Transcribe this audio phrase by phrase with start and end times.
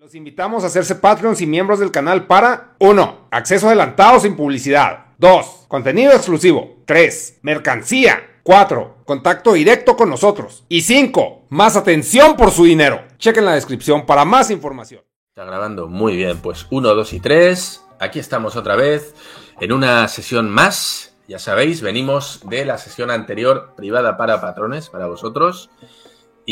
[0.00, 3.28] Los invitamos a hacerse Patreons y miembros del canal para 1.
[3.30, 5.08] Acceso adelantado sin publicidad.
[5.18, 5.66] 2.
[5.68, 6.78] Contenido exclusivo.
[6.86, 7.40] 3.
[7.42, 8.38] Mercancía.
[8.42, 9.02] 4.
[9.04, 10.64] Contacto directo con nosotros.
[10.70, 11.48] Y 5.
[11.50, 13.02] Más atención por su dinero.
[13.18, 15.02] Chequen la descripción para más información.
[15.28, 16.38] Está grabando muy bien.
[16.38, 17.84] Pues 1, 2 y 3.
[17.98, 19.14] Aquí estamos otra vez
[19.60, 21.14] en una sesión más.
[21.28, 25.68] Ya sabéis, venimos de la sesión anterior privada para patrones, para vosotros.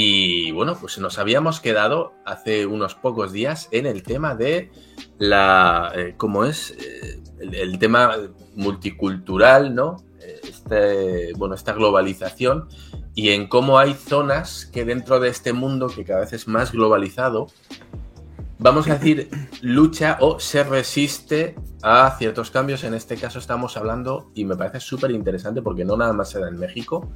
[0.01, 4.71] Y bueno, pues nos habíamos quedado hace unos pocos días en el tema de
[5.19, 5.91] la.
[5.93, 6.71] Eh, ¿Cómo es?
[6.71, 8.15] Eh, el, tema
[8.55, 9.97] multicultural, ¿no?
[10.21, 12.69] Este, bueno, esta globalización
[13.17, 16.71] y en cómo hay zonas que dentro de este mundo que cada vez es más
[16.71, 17.49] globalizado,
[18.59, 19.29] vamos a decir,
[19.63, 22.85] lucha o se resiste a ciertos cambios.
[22.85, 26.41] En este caso estamos hablando, y me parece súper interesante porque no nada más se
[26.41, 27.11] da en México,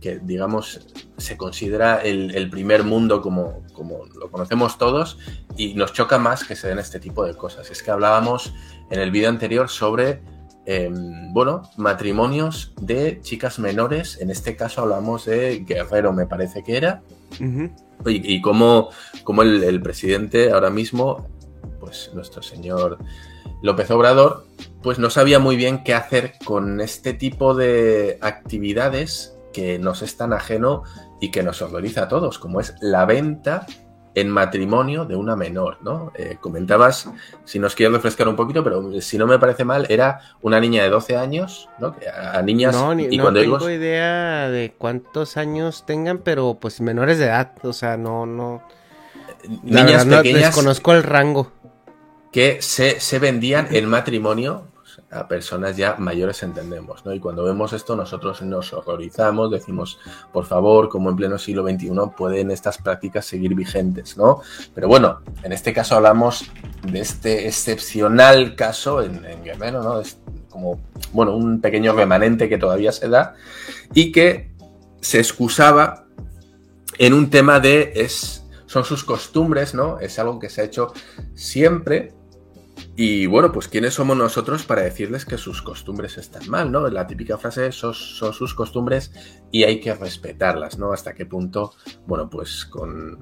[0.00, 0.86] que digamos
[1.16, 5.18] se considera el, primer mundo como, como lo conocemos todos,
[5.56, 7.70] y nos choca más que se den este tipo de cosas.
[7.70, 8.52] Es que hablábamos
[8.90, 10.22] en el vídeo anterior sobre
[10.66, 14.20] em, bueno, matrimonios de chicas menores.
[14.20, 17.02] En este caso hablamos de Guerrero, me parece que era.
[18.04, 18.90] Y, cómo,
[19.42, 21.28] el, presidente ahora mismo,
[21.80, 22.98] pues nuestro señor
[23.62, 24.46] López Obrador,
[24.82, 30.16] pues no sabía muy bien qué hacer con este tipo de actividades que nos es
[30.16, 30.82] tan ajeno
[31.20, 33.66] y que nos horroriza a todos, como es la venta
[34.14, 36.12] en matrimonio de una menor, ¿no?
[36.16, 37.08] Eh, comentabas,
[37.44, 40.82] si nos quieres refrescar un poquito, pero si no me parece mal, era una niña
[40.82, 41.96] de 12 años, ¿no?
[42.14, 42.74] a, niñas...
[42.74, 47.72] No, y no tengo idea de cuántos años tengan, pero pues menores de edad, o
[47.72, 48.62] sea, no, no...
[49.62, 50.42] niñas pequeñas...
[50.46, 51.52] desconozco el rango.
[52.30, 54.71] Que se, se vendían en matrimonio
[55.12, 57.12] a personas ya mayores entendemos, ¿no?
[57.12, 59.98] Y cuando vemos esto nosotros nos horrorizamos, decimos,
[60.32, 64.40] por favor, como en pleno siglo XXI pueden estas prácticas seguir vigentes, ¿no?
[64.74, 66.50] Pero bueno, en este caso hablamos
[66.90, 70.00] de este excepcional caso en, Guerrero, ¿no?
[70.00, 70.18] Es
[70.48, 70.80] como,
[71.12, 73.34] bueno, un pequeño remanente que todavía se da
[73.92, 74.50] y que
[75.00, 76.06] se excusaba
[76.98, 79.98] en un tema de es son sus costumbres, ¿no?
[80.00, 80.94] Es algo que se ha hecho
[81.34, 82.14] siempre
[82.94, 86.88] y bueno, pues ¿quiénes somos nosotros para decirles que sus costumbres están mal, ¿no?
[86.88, 89.12] La típica frase son, son sus costumbres
[89.50, 90.92] y hay que respetarlas, ¿no?
[90.92, 91.72] Hasta qué punto,
[92.06, 93.18] bueno, pues con,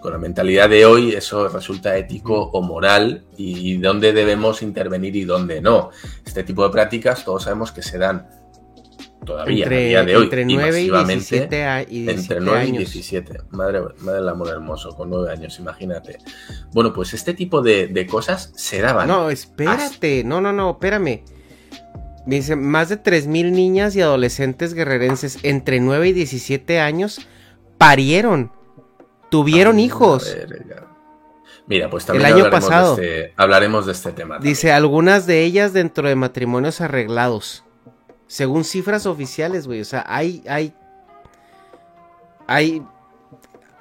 [0.00, 5.24] con la mentalidad de hoy eso resulta ético o moral y dónde debemos intervenir y
[5.24, 5.90] dónde no.
[6.24, 8.28] Este tipo de prácticas todos sabemos que se dan
[9.24, 10.24] todavía entre, día de hoy.
[10.24, 13.40] Entre 9 y 17, y entre 9 y 17.
[13.50, 16.18] Madre, madre del amor hermoso, con 9 años, imagínate.
[16.72, 19.08] Bueno, pues este tipo de, cosas se daban.
[19.08, 21.22] No, espérate, no, no, no, espérame.
[22.26, 27.20] Dice, más de 3.000 niñas y adolescentes guerrerenses entre 9 y 17 años
[27.76, 28.50] parieron,
[29.30, 30.34] tuvieron hijos.
[31.66, 34.38] Mira, pues también el año hablaremos, pasado, de este, hablaremos de este tema.
[34.38, 37.63] Dice, algunas de ellas dentro de matrimonios arreglados.
[38.26, 39.80] Según cifras oficiales, güey.
[39.80, 40.74] O sea, hay, hay.
[42.46, 42.82] Hay.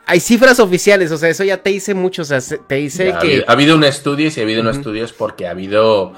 [0.06, 3.46] Hay cifras oficiales, o sea, eso ya te dice mucho, o sea, te dice que...
[3.48, 6.12] Ha habido, un estudio y si ha habido un estudio es porque ha habido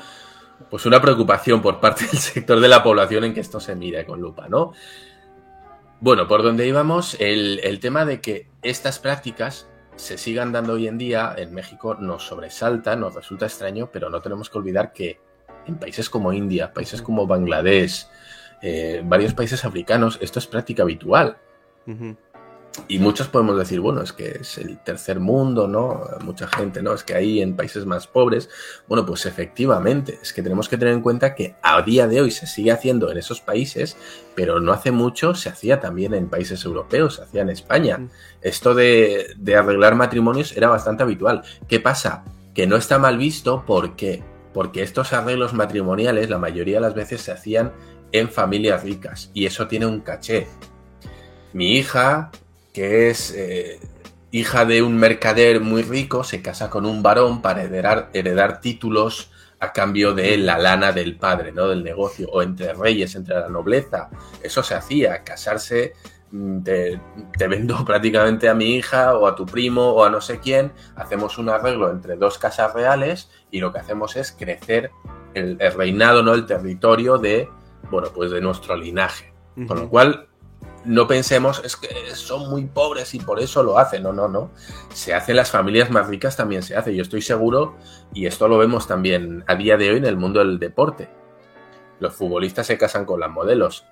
[0.71, 4.03] pues una preocupación por parte del sector de la población en que esto se mire
[4.03, 4.73] con lupa, ¿no?
[5.99, 10.87] Bueno, por donde íbamos, el, el, tema de que estas prácticas se sigan dando hoy
[10.87, 15.19] en día en México nos sobresalta, nos resulta extraño, pero no tenemos que olvidar que
[15.67, 18.07] en países como India, países como Bangladesh,
[18.61, 21.37] eh, varios países africanos, esto es práctica habitual.
[22.87, 26.01] Y muchos podemos decir, bueno, es que es el tercer mundo, ¿no?
[26.23, 26.93] Mucha gente, ¿no?
[26.93, 28.49] Es que ahí en países más pobres,
[28.87, 32.31] bueno, pues efectivamente, es que tenemos que tener en cuenta que a día de hoy
[32.31, 33.97] se sigue haciendo en esos países,
[34.35, 38.07] pero no hace mucho se hacía también en países europeos, se hacía en España.
[38.41, 41.43] Esto de, de arreglar matrimonios era bastante habitual.
[41.67, 42.25] ¿Qué pasa?
[42.53, 44.23] Que no está mal visto porque
[44.55, 47.73] porque estos arreglos matrimoniales la mayoría de las veces se hacían
[48.13, 50.47] en familias ricas y eso tiene un caché.
[51.51, 52.31] Mi hija,
[52.73, 53.81] que es eh,
[54.31, 59.29] hija de un mercader muy rico, se casa con un varón para heredar, heredar títulos
[59.59, 61.67] a cambio de la lana del padre, ¿no?
[61.67, 64.09] Del negocio, o entre reyes, entre la nobleza.
[64.41, 65.95] Eso se hacía, casarse
[66.63, 66.99] Te,
[67.47, 71.37] vendo prácticamente a mi hija o a tu primo o a no sé quién, hacemos
[71.37, 74.91] un arreglo entre dos casas reales y lo que hacemos es crecer
[75.33, 76.33] el, reinado, ¿no?
[76.33, 77.49] El territorio de,
[77.89, 79.33] bueno, pues de nuestro linaje.
[79.67, 80.27] Con lo cual,
[80.85, 84.03] no pensemos, es que son muy pobres y por eso lo hacen.
[84.03, 84.51] No, no, no.
[84.93, 86.95] Se hace en las familias más ricas, también se hace.
[86.95, 87.75] Yo estoy seguro,
[88.13, 91.09] y esto lo vemos también a día de hoy en el mundo del deporte.
[91.99, 93.85] Los futbolistas se casan con las modelos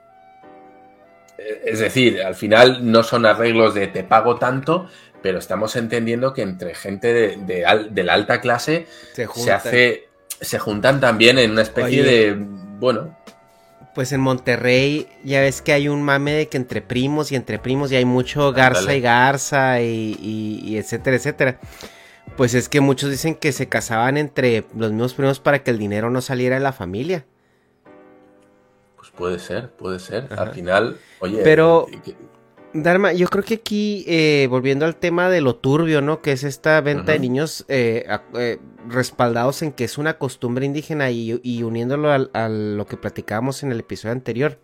[1.37, 4.87] es decir, al final no son arreglos de te pago tanto,
[5.21, 10.09] pero estamos entendiendo que entre gente de, la alta clase se, hace,
[10.41, 13.17] se juntan también en una especie de, bueno...
[13.95, 17.59] Pues en Monterrey ya ves que hay un mame de que entre primos y entre
[17.59, 21.59] primos y hay mucho garza y garza y, etcétera, etcétera.
[22.35, 25.77] Pues es que muchos dicen que se casaban entre los mismos primos para que el
[25.77, 27.25] dinero no saliera de la familia.
[29.03, 30.29] Pues puede ser, puede ser.
[30.31, 31.41] Al final, oye...
[31.43, 31.87] Pero...
[32.71, 36.21] Dharma, yo creo que aquí, eh, volviendo al tema de lo turbio, ¿no?
[36.21, 41.11] Que es esta venta de niños eh, eh, respaldados en que es una costumbre indígena
[41.11, 44.57] y, uniéndolo a, lo que platicábamos en el episodio anterior.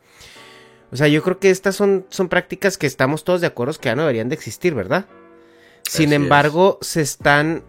[0.92, 3.89] O sea, yo creo que estas son, son prácticas que estamos todos de acuerdo que
[3.89, 5.06] ya no deberían de existir, ¿verdad?
[5.83, 7.63] Sin embargo, se están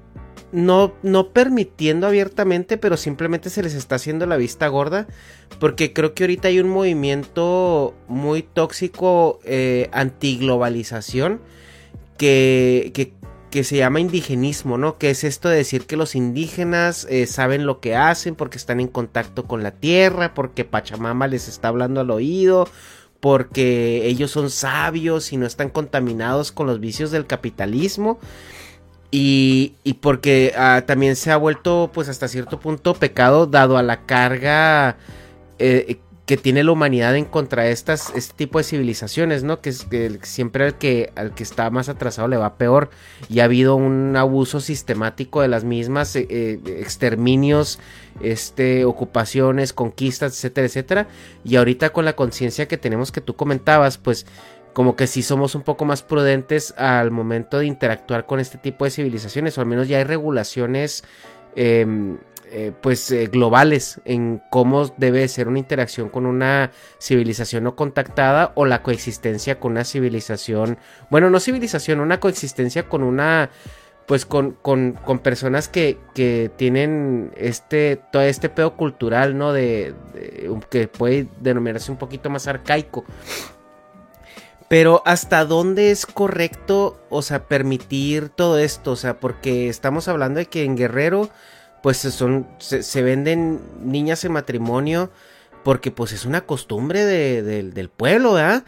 [0.53, 5.07] no, no permitiendo abiertamente, pero simplemente se les está haciendo la vista gorda.
[5.59, 11.41] Porque creo que ahorita hay un movimiento muy tóxico eh, antiglobalización
[12.17, 13.13] que, que,
[13.51, 14.97] que, se llama indigenismo, ¿no?
[14.97, 18.81] Que es esto de decir que los indígenas eh, saben lo que hacen porque están
[18.81, 22.69] en contacto con la tierra, porque Pachamama les está hablando al oído,
[23.21, 28.19] porque ellos son sabios y no están contaminados con los vicios del capitalismo.
[29.11, 33.83] Y, y porque ah, también se ha vuelto, pues hasta cierto punto, pecado dado a
[33.83, 34.97] la carga
[35.59, 35.99] eh,
[36.31, 39.61] que tiene la humanidad en contra de estas, este tipo de civilizaciones, ¿no?
[39.61, 42.91] Que, que siempre al que, al que está más atrasado le va peor.
[43.29, 47.81] Y ha habido un abuso sistemático de las mismas, eh, eh, exterminios,
[48.21, 51.09] este, ocupaciones, conquistas, etcétera, etcétera.
[51.43, 54.25] Y ahorita con la conciencia que tenemos que tú comentabas, pues
[54.73, 58.85] como que sí somos un poco más prudentes al momento de interactuar con este tipo
[58.85, 61.05] de civilizaciones, o al menos ya hay regulaciones
[61.57, 62.19] em,
[62.53, 68.51] eh, pues eh, globales en cómo debe ser una interacción con una civilización no contactada
[68.57, 70.79] o la coexistencia con una civilización,
[71.11, 73.51] bueno, no civilización, una coexistencia con una
[74.07, 79.53] pues con, con, con personas que, que, tienen este todo este pedo cultural, ¿no?
[79.53, 79.95] de,
[80.69, 83.05] que puede denominarse un poquito más arcaico.
[84.71, 90.39] Pero hasta dónde es correcto, o sea, permitir todo esto, o sea, porque estamos hablando
[90.39, 91.29] de que en Guerrero,
[91.83, 95.11] pues son, se, venden niñas en matrimonio,
[95.65, 98.63] porque pues es una costumbre del pueblo, ¿verdad?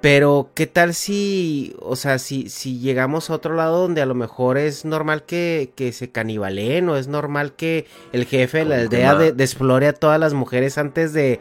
[0.00, 4.14] Pero, ¿qué tal si, o sea, si, si llegamos a otro lado donde a lo
[4.14, 8.76] mejor es normal que, que se canibalen o es normal que el jefe de la
[8.76, 11.40] aldea desflore a todas las mujeres antes de,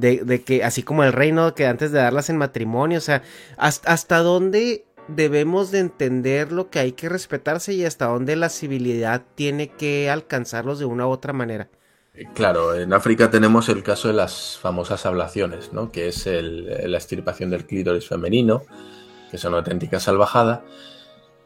[0.00, 3.22] de, que, así como el reino, que antes de darlas en matrimonio, o sea,
[3.56, 9.22] hasta, dónde debemos de entender lo que hay que respetarse y hasta dónde la civilidad
[9.34, 11.68] tiene que alcanzarlos de una u otra manera.
[12.14, 15.90] Eh, claro, en África tenemos el caso de las famosas ablaciones, ¿no?
[15.90, 18.62] que es la extirpación del clítoris femenino,
[19.30, 20.64] que es una auténtica salvajada,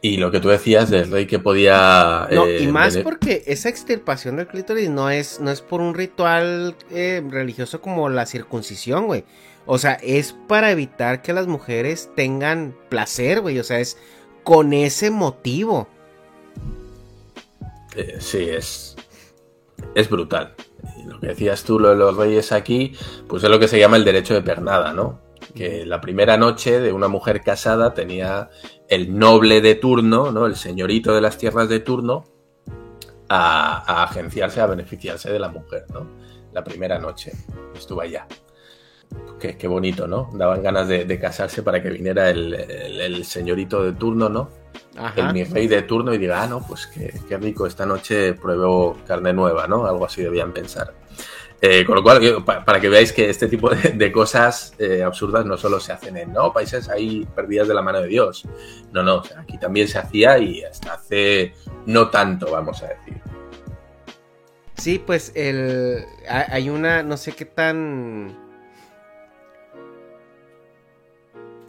[0.05, 2.29] y lo que tú decías del rey que podía.
[2.33, 5.95] No, y eh, más porque esa extirpación del clítoris no es, no es por un
[5.95, 9.25] ritual eh, religioso como la circuncisión, güey.
[9.65, 13.61] O sea, es para evitar que las mujeres tengan placer, güey.
[13.61, 13.97] O sea, es
[14.43, 15.87] con ese motivo.
[17.95, 18.97] Eh, sí, es.
[19.95, 20.55] Es brutal.
[20.99, 22.97] Y lo que decías tú, lo de los reyes aquí,
[23.29, 25.21] pues es lo que se llama el derecho de pernada, ¿no?
[25.55, 28.51] Que la primera noche de una mujer casada tenía
[28.89, 30.47] el noble de turno, ¿no?
[30.47, 32.25] el señorito de las tierras de turno,
[33.29, 36.06] a, agenciarse, a beneficiarse de la mujer, ¿no?
[36.53, 37.32] La primera noche
[37.75, 38.27] estuvo allá.
[39.39, 40.31] Qué, bonito, ¿no?
[40.35, 44.51] Daban ganas de, casarse para que viniera el, señorito de turno, ¿no?
[45.17, 48.35] El mi rey de turno y diga, ah, no, pues qué, qué rico, esta noche
[48.35, 49.87] pruebo carne nueva, ¿no?
[49.87, 50.94] Algo así debían pensar.
[51.65, 55.57] Eh, con lo cual, para que veáis que este tipo de, cosas eh, absurdas no
[55.57, 56.53] solo se hacen en ¿no?
[56.53, 58.43] países ahí perdidas de la mano de Dios.
[58.91, 61.55] No, no, aquí también se hacía y hasta hace
[61.87, 63.23] no tanto, vamos a decir.
[64.77, 68.37] Sí, pues el, hay una, no sé qué tan...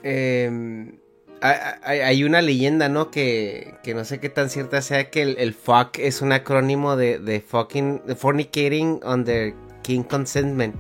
[0.01, 0.97] Em,
[1.39, 3.11] hay, una leyenda, ¿no?
[3.11, 7.19] Que, que, no sé qué tan cierta sea que el, fuck es un acrónimo de,
[7.19, 10.75] de fucking fornicating under King Consentment.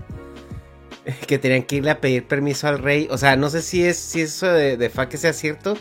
[1.27, 3.07] Que tenían que irle a pedir permiso al rey.
[3.11, 5.77] O sea, no sé si es si eso de, fa que sea cierto.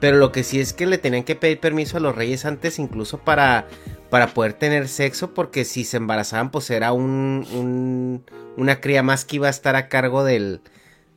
[0.00, 2.80] Pero lo que sí es que le tenían que pedir permiso a los reyes antes,
[2.80, 3.68] incluso para,
[4.10, 8.24] para poder tener sexo, porque si se embarazaban, pues era un,
[8.56, 10.60] una cría más que iba a estar a cargo del,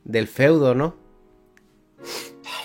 [0.04, 0.94] del feudo, ¿no?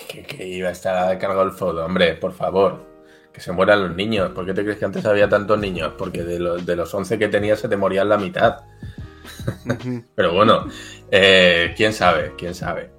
[0.06, 2.92] que, iba a estar a cargo del feudo, hombre, por favor
[3.32, 4.30] que se mueran los niños.
[4.32, 5.94] ¿Por qué te crees que antes había tantos niños?
[5.96, 8.60] Porque de los, de los 11 que tenías se te morían la mitad.
[10.14, 10.66] Pero bueno,
[11.10, 12.92] eh, quién sabe, quién sabe.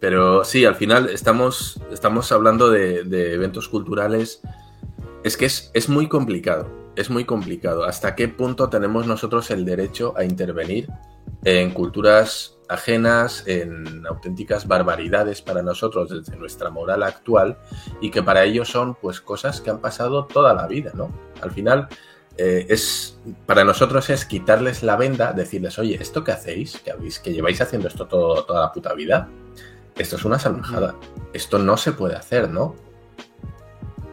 [0.00, 4.40] Pero sí, al final estamos, estamos hablando de, eventos culturales.
[5.22, 7.84] Es que es, es muy complicado, es muy complicado.
[7.84, 10.88] ¿Hasta qué punto tenemos nosotros el derecho a intervenir
[11.44, 17.58] en culturas ajenas, en auténticas barbaridades para nosotros desde nuestra moral actual
[18.00, 21.10] y que para ellos son pues cosas que han pasado toda la vida, ¿no?
[21.40, 21.88] Al final
[22.38, 27.18] eh, es para nosotros es quitarles la venda, decirles, oye, esto que hacéis, que habéis,
[27.18, 29.28] que lleváis haciendo esto todo, toda la puta vida,
[29.96, 30.96] esto es una salvajada.
[31.32, 32.76] Esto no se puede hacer, ¿no?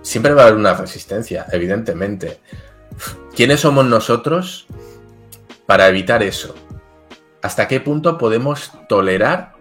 [0.02, 2.40] Siempre va a haber una resistencia, evidentemente.
[3.36, 4.68] ¿Quiénes somos nosotros
[5.66, 6.56] para evitar eso?
[7.42, 9.53] ¿Hasta qué punto podemos tolerar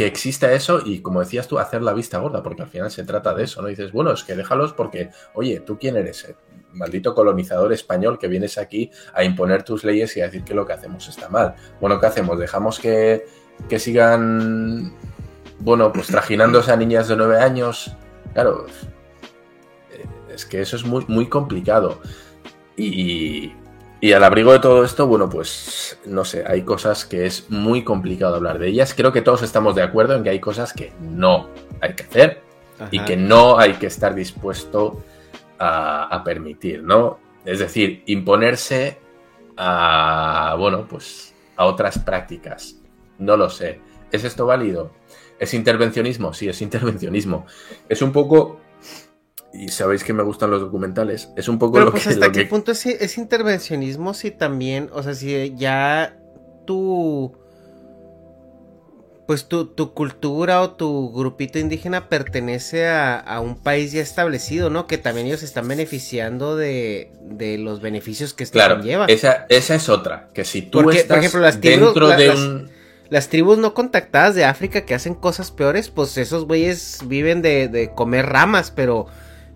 [0.00, 2.42] que exista eso y, como decías tú, hacer la vista gorda?
[2.42, 3.68] Porque al final se trata de eso, ¿no?
[3.68, 6.26] dices, bueno, es que déjalos porque, oye, ¿tú quién eres?
[6.72, 10.64] maldito colonizador español que vienes aquí a imponer tus leyes y a decir que lo
[10.64, 11.54] que hacemos está mal.
[11.82, 12.38] Bueno, ¿qué hacemos?
[12.38, 13.26] ¿Dejamos que,
[13.76, 14.94] sigan,
[15.58, 17.94] bueno, pues trajinándose a niñas de nueve años?
[18.32, 18.64] Claro,
[19.92, 22.00] eh, es que eso es muy, muy complicado.
[22.74, 23.52] Y,
[24.00, 27.84] y al abrigo de todo esto, bueno, pues no sé, hay cosas que es muy
[27.84, 28.94] complicado hablar de ellas.
[28.94, 31.50] Creo que todos estamos de acuerdo en que hay cosas que no
[31.82, 32.42] hay que hacer
[32.90, 35.02] y que no hay que estar dispuesto
[35.58, 37.18] a, permitir, ¿no?
[37.44, 38.98] Es decir, imponerse
[39.58, 42.76] a, bueno, pues a otras prácticas.
[43.18, 43.80] No lo sé.
[44.10, 44.92] ¿Es esto válido?
[45.38, 46.32] ¿Es intervencionismo?
[46.32, 47.44] Sí, es intervencionismo.
[47.86, 48.60] Es un poco
[49.52, 52.10] y sabéis que me gustan los documentales, es un poco lo pues que...
[52.10, 56.16] ¿Hasta qué punto es, es, intervencionismo si también, o sea, si ya
[56.66, 57.34] tú
[59.30, 64.88] pues tu, cultura o tu grupito indígena pertenece a, un país ya establecido, ¿no?
[64.88, 67.12] Que también ellos están beneficiando de,
[67.60, 71.40] los beneficios que esto claro, Esa, esa es otra, que si tú estás por ejemplo,
[71.42, 72.70] las tribus, dentro de un...
[73.08, 77.92] Las, tribus no contactadas de África que hacen cosas peores, pues esos güeyes viven de,
[77.94, 79.06] comer ramas, pero...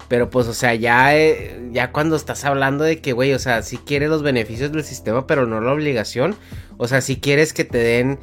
[0.09, 3.63] Pero pues, o sea, ya, eh, ya cuando estás hablando de que, güey, o sea,
[3.63, 6.37] si quieres los beneficios del sistema, pero no la obligación.
[6.77, 8.19] O sea, si quieres que te den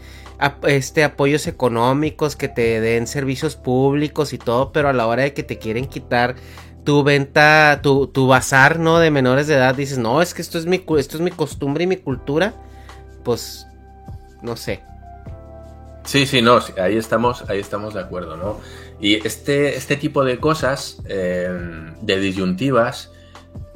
[0.67, 5.33] este, apoyos económicos, que te den servicios públicos y todo, pero a la hora de
[5.33, 6.35] que te quieren quitar
[6.83, 8.99] tu venta, tu, tu bazar, ¿no?
[8.99, 11.83] De menores de edad, dices, no, es que esto es mi, esto es mi costumbre
[11.83, 12.53] y mi cultura,
[13.23, 13.67] pues,
[14.41, 14.83] no sé.
[16.03, 18.59] Sí, sí, no, ahí estamos, ahí estamos de acuerdo, ¿no?
[19.01, 23.11] Y este, este tipo de cosas, em, de disyuntivas,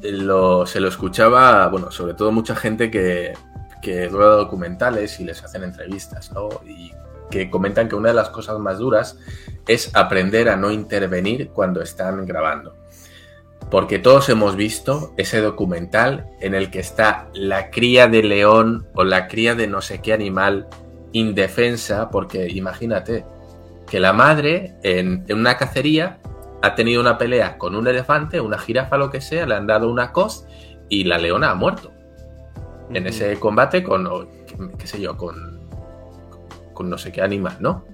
[0.00, 3.34] lo, se lo escuchaba, bueno, sobre todo mucha gente que,
[3.82, 6.48] que rueda documentales y les hacen entrevistas, ¿no?
[6.64, 6.92] Y
[7.30, 9.18] que comentan que una de las cosas más duras
[9.66, 12.76] es aprender a no intervenir cuando están grabando.
[13.68, 19.02] Porque todos hemos visto ese documental en el que está la cría de león o
[19.02, 20.68] la cría de no sé qué animal
[21.10, 23.24] indefensa, porque imagínate
[23.88, 26.18] que la madre en, en una cacería
[26.62, 29.90] ha tenido una pelea con un elefante, una jirafa, lo que sea, le han dado
[29.90, 30.46] una cos
[30.88, 31.92] y la leona ha muerto
[32.92, 34.28] en ese combate con,
[34.78, 35.60] qué, sé yo, con,
[36.72, 37.84] con no sé qué animal, ¿no?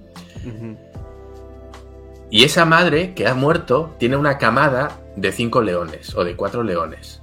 [2.29, 6.63] Y esa madre que ha muerto tiene una camada de cinco leones o de cuatro
[6.63, 7.21] leones.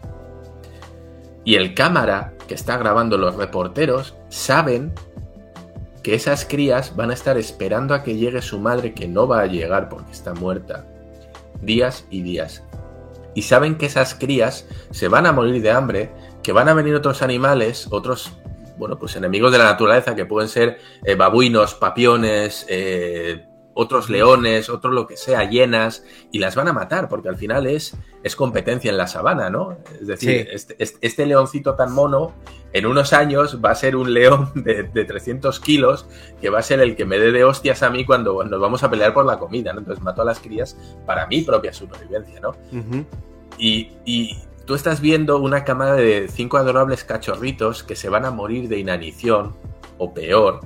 [1.45, 4.93] Y el cámara que está grabando los reporteros saben
[6.03, 9.41] que esas crías van a estar esperando a que llegue su madre que no va
[9.41, 10.87] a llegar porque está muerta.
[11.61, 12.63] Días y días.
[13.35, 16.11] Y saben que esas crías se van a morir de hambre
[16.43, 18.33] que van a venir otros animales, otros,
[18.79, 24.69] bueno, pues enemigos de la naturaleza, que pueden ser eh, babuinos, papiones, eh, otros leones,
[24.69, 28.37] otros lo que sea, hienas, y las van a matar, porque al final es, es
[28.37, 29.79] competencia en la sabana, ¿no?
[30.01, 32.33] Es decir, este, este, este, leoncito tan mono,
[32.73, 36.07] en unos años va a ser un león de, 300 kilos,
[36.41, 38.83] que va a ser el que me dé de hostias a mí cuando nos vamos
[38.83, 39.81] a pelear por la comida, ¿no?
[39.81, 42.55] Entonces mato a las crías para mi propia supervivencia, ¿no?
[43.59, 48.31] y, y, tú estás viendo una camada de cinco adorables cachorritos que se van a
[48.31, 49.57] morir de inanición
[49.99, 50.61] o peor.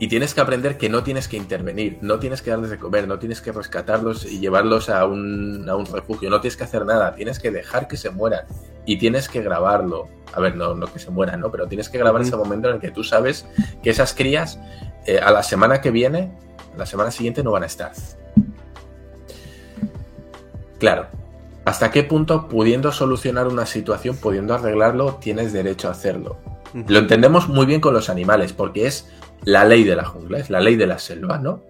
[0.00, 3.06] Y tienes que aprender que no tienes que intervenir, no tienes que darles de comer,
[3.06, 7.38] no tienes que rescatarlos y llevarlos a un, refugio, no tienes que hacer nada, tienes
[7.38, 8.46] que dejar que se mueran
[8.86, 10.08] y tienes que grabarlo.
[10.32, 11.50] A ver, no, no que se mueran, ¿no?
[11.52, 13.46] Pero tienes que grabar ese momento en el que tú sabes
[13.82, 14.58] que esas crías
[15.06, 16.32] eh, a la semana que viene,
[16.78, 17.92] la semana siguiente no van a estar.
[20.78, 21.08] Claro,
[21.64, 26.38] ¿Hasta qué punto, pudiendo solucionar una situación, pudiendo arreglarlo, tienes derecho a hacerlo?
[26.72, 29.06] Lo entendemos muy bien con los animales, porque es
[29.44, 31.62] la ley de la jungla, es la ley de la selva, ¿no?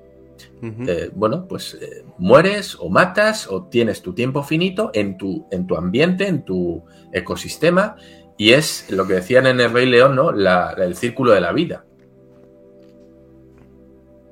[0.63, 5.67] Eh, bueno, pues eh, mueres o matas o tienes tu tiempo finito en tu, en
[5.67, 7.97] tu ambiente, en tu ecosistema,
[8.37, 10.31] y es lo que decían en el Rey León, ¿no?
[10.31, 11.85] el círculo de la vida.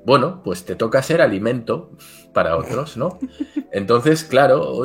[0.04, 1.90] bueno, pues te toca ser alimento
[2.33, 3.18] para otros, ¿no?
[3.73, 4.85] Entonces, claro,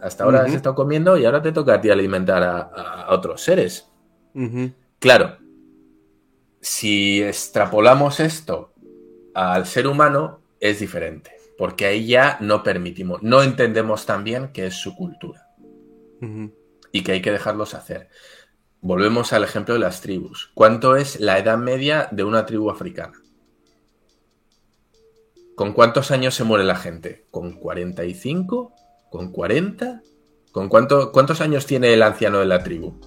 [0.00, 3.90] hasta ahora has estado comiendo y ahora te toca a ti alimentar a, otros seres.
[4.98, 5.36] Claro,
[6.60, 8.72] si extrapolamos esto
[9.34, 14.66] al ser humano, es diferente, porque ahí ya no permitimos, no entendemos tan bien qué
[14.66, 15.46] es su cultura
[16.92, 18.08] y que hay que dejarlos hacer.
[18.82, 20.50] Volvemos al ejemplo de las tribus.
[20.54, 23.18] ¿Cuánto es la edad media de una tribu africana?
[25.54, 27.26] ¿Con cuántos años se muere la gente?
[27.30, 28.72] ¿Con 45?
[29.10, 30.02] ¿Con 40?
[30.52, 32.98] ¿Con cuánto, cuántos años tiene el anciano de la tribu?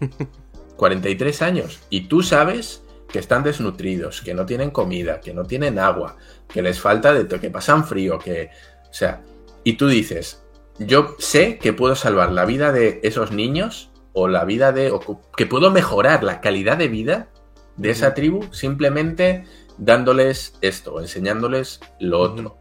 [0.76, 1.80] 43 años.
[1.90, 6.16] Y tú sabes que están desnutridos, que no tienen comida, que no tienen agua,
[6.48, 8.50] que les falta de todo, que pasan frío, que...
[8.90, 9.22] O sea,
[9.62, 10.42] y tú dices,
[10.78, 14.90] yo sé que puedo salvar la vida de esos niños o la vida de...
[14.90, 17.28] O que puedo mejorar la calidad de vida
[17.76, 19.44] de esa tribu simplemente
[19.78, 22.58] dándoles esto, enseñándoles lo otro.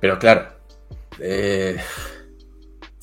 [0.00, 0.48] Pero claro,
[1.18, 1.78] eh,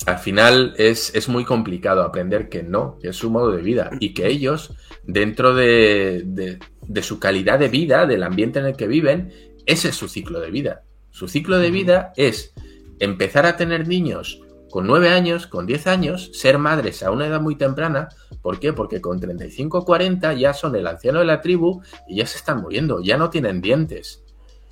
[0.06, 3.90] al final es, es, muy complicado aprender que no, que es su modo de vida
[4.00, 8.76] y que ellos, dentro de, de, de, su calidad de vida, del ambiente en el
[8.76, 9.32] que viven,
[9.66, 10.82] ese es su ciclo de vida.
[11.10, 12.52] Su ciclo de vida es
[12.98, 14.40] empezar a tener niños
[14.72, 18.08] con 9 años, con 10 años, ser madres a una edad muy temprana.
[18.40, 18.72] ¿Por qué?
[18.72, 22.38] Porque con 35 o 40 ya son el anciano de la tribu y ya se
[22.38, 24.24] están muriendo, ya no tienen dientes,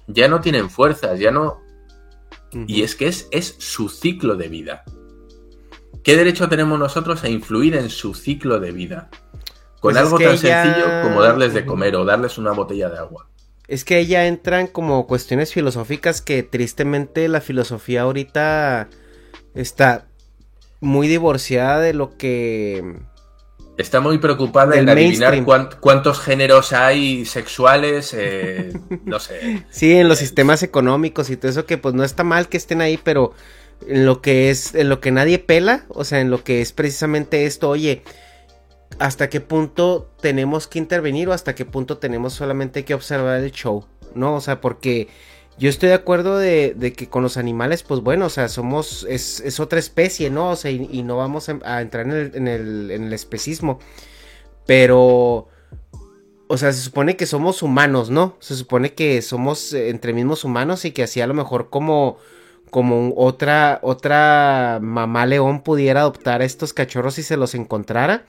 [0.06, 1.60] ya no tienen fuerzas, ya no...
[2.66, 4.84] Y es que es, es su ciclo de vida.
[6.02, 9.10] ¿Qué derecho tenemos nosotros a influir en su ciclo de vida?
[9.80, 13.28] Con pues algo tan sencillo como darles de comer o darles una botella de agua.
[13.66, 18.88] Es que ya entran como cuestiones filosóficas que tristemente la filosofía ahorita
[19.54, 20.06] está
[20.80, 22.98] muy divorciada de lo que...
[23.78, 25.42] Está muy preocupada en adivinar
[25.80, 28.72] cuántos géneros hay sexuales, eh,
[29.04, 29.64] no sé.
[29.70, 32.82] Sí, en los sistemas económicos y todo eso que pues no está mal que estén
[32.82, 33.32] ahí, pero
[33.86, 36.72] en lo que es, en lo que nadie pela, o sea, en lo que es
[36.72, 38.02] precisamente esto, oye,
[38.98, 43.52] hasta qué punto tenemos que intervenir o hasta qué punto tenemos solamente que observar el
[43.52, 44.34] show, ¿no?
[44.34, 45.08] O sea, porque
[45.58, 49.60] yo estoy de acuerdo de, que con los animales, pues bueno, o sea, somos, es,
[49.60, 50.50] otra especie, ¿no?
[50.50, 53.78] O sea, y, no vamos a, entrar en el, en, el, en el especismo.
[54.66, 55.48] Pero,
[56.48, 58.36] o sea, se supone que somos humanos, ¿no?
[58.40, 62.18] Se supone que somos entre mismos humanos y que así a lo mejor como,
[62.70, 68.24] como otra, otra mamá león pudiera adoptar a estos cachorros y se los encontrara.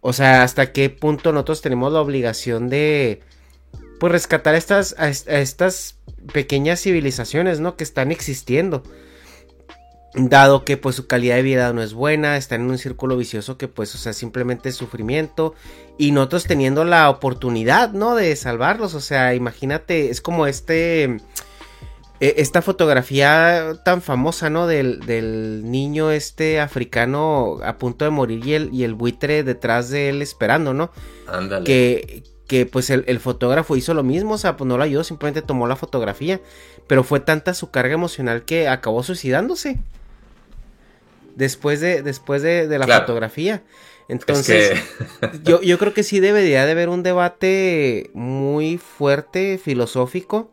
[0.00, 3.20] O sea, hasta qué punto nosotros tenemos la obligación de,
[3.98, 5.96] pues rescatar estas, a, estas
[6.32, 7.76] pequeñas civilizaciones, ¿no?
[7.76, 8.82] Que están existiendo.
[10.14, 13.58] Dado que pues su calidad de vida no es buena, están en un círculo vicioso
[13.58, 15.54] que pues, o sea, simplemente es sufrimiento.
[15.98, 18.14] Y nosotros teniendo la oportunidad, ¿no?
[18.14, 18.94] De salvarlos.
[18.94, 21.18] O sea, imagínate, es como este...
[22.20, 24.66] E, esta fotografía tan famosa, ¿no?
[24.66, 29.90] Del, del, niño este africano a punto de morir y el, y el buitre detrás
[29.90, 30.90] de él esperando, ¿no?
[31.26, 31.64] Ándale.
[31.64, 35.42] Que, que pues el, fotógrafo hizo lo mismo, o sea, pues no lo ayudó, simplemente
[35.42, 36.40] tomó la fotografía,
[36.86, 39.78] pero fue tanta su carga emocional que acabó suicidándose.
[41.36, 43.62] Después de, después de, la fotografía.
[44.08, 44.80] Entonces,
[45.44, 50.50] yo, yo creo que sí debería de haber un debate muy fuerte, filosófico,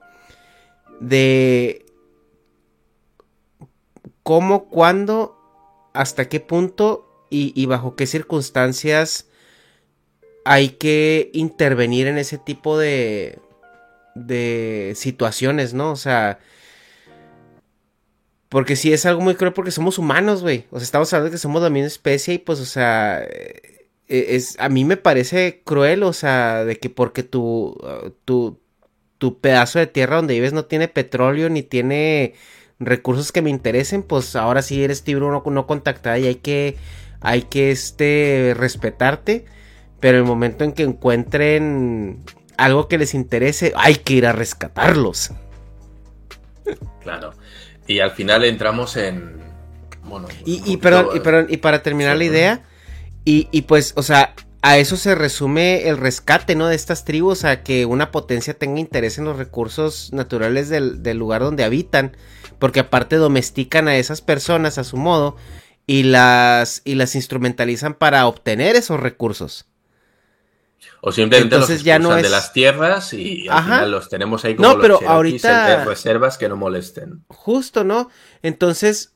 [0.99, 1.85] de
[4.23, 5.37] cómo, cuándo,
[5.93, 9.27] hasta qué punto y, bajo qué circunstancias
[10.45, 13.39] hay que intervenir en ese tipo de,
[14.13, 15.91] de situaciones, ¿no?
[15.91, 16.39] O sea,
[18.49, 20.65] porque sí es algo muy cruel porque somos humanos, güey.
[20.71, 23.21] O sea, estamos hablando de que somos la misma especie y pues, o sea,
[24.07, 27.77] e, es, a mí me parece cruel, o sea, de que porque tu,
[28.23, 28.59] tu,
[29.17, 32.33] tu pedazo de tierra donde vives no tiene petróleo ni tiene
[32.79, 36.77] recursos que me interesen, pues ahora sí eres tiburón no, no contactada y hay que,
[37.21, 39.45] hay que, este, respetarte.
[39.99, 42.23] Pero el momento en que encuentren
[42.57, 45.31] algo que les interese, hay que ir a rescatarlos.
[47.01, 47.35] Claro.
[47.85, 49.39] Y al final entramos en.
[50.01, 52.63] Bueno, y, y, perdón, y, para terminar la idea,
[53.23, 54.33] y, y, pues, o sea,
[54.65, 56.67] a eso se resume el rescate, ¿no?
[56.67, 61.19] De estas tribus, a que una potencia tenga interés en los recursos naturales del, del
[61.19, 62.17] lugar donde habitan,
[62.57, 65.35] porque aparte domestican a esas personas a su modo
[65.85, 69.67] y las, y las instrumentalizan para obtener esos recursos.
[71.01, 74.55] O simplemente Entonces los ya no de las tierras y al final los tenemos ahí
[74.55, 77.23] como no, pero ahorita reservas que no molesten.
[77.27, 78.09] Justo, ¿no?
[78.41, 79.13] Entonces,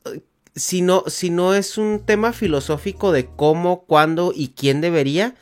[0.60, 5.36] si no, si no es un tema filosófico de cómo, cuándo y quién debería,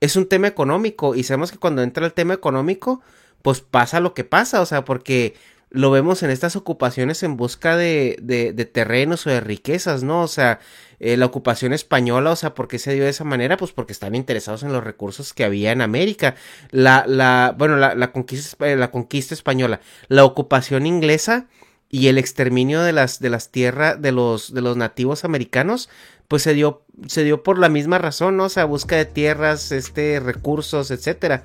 [0.00, 1.14] es un tema económico.
[1.14, 3.02] Y sabemos que cuando entra el tema económico,
[3.42, 5.34] pues pasa lo que pasa, o sea, porque
[5.70, 10.22] lo vemos en estas ocupaciones en busca de, de, terrenos o de riquezas, ¿no?
[10.22, 10.60] O sea,
[11.00, 13.56] eh, la ocupación española, o sea, ¿por qué se dio de esa manera?
[13.56, 16.34] Pues porque están interesados en los recursos que había en América.
[16.70, 21.46] La, la, bueno, la, la conquista, la conquista española, la ocupación inglesa
[21.94, 25.90] y el exterminio de las, de las tierras, de los, de los nativos americanos,
[26.26, 28.44] pues se dio, se dio por la misma razón, ¿no?
[28.44, 31.44] O sea, busca de tierras, este, recursos, etcétera.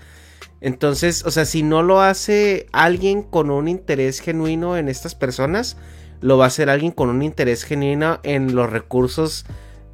[0.61, 5.75] Entonces, o sea, si no lo hace alguien con un interés genuino en estas personas,
[6.21, 9.45] lo va a hacer alguien con un interés genuino en los recursos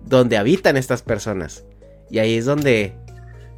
[0.06, 1.66] donde habitan estas personas.
[2.12, 2.94] Y ahí es donde...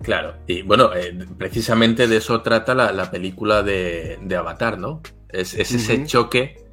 [0.01, 5.01] Claro, y bueno, eh, precisamente de eso trata la, película de, Avatar, ¿no?
[5.27, 6.64] Es, ese choque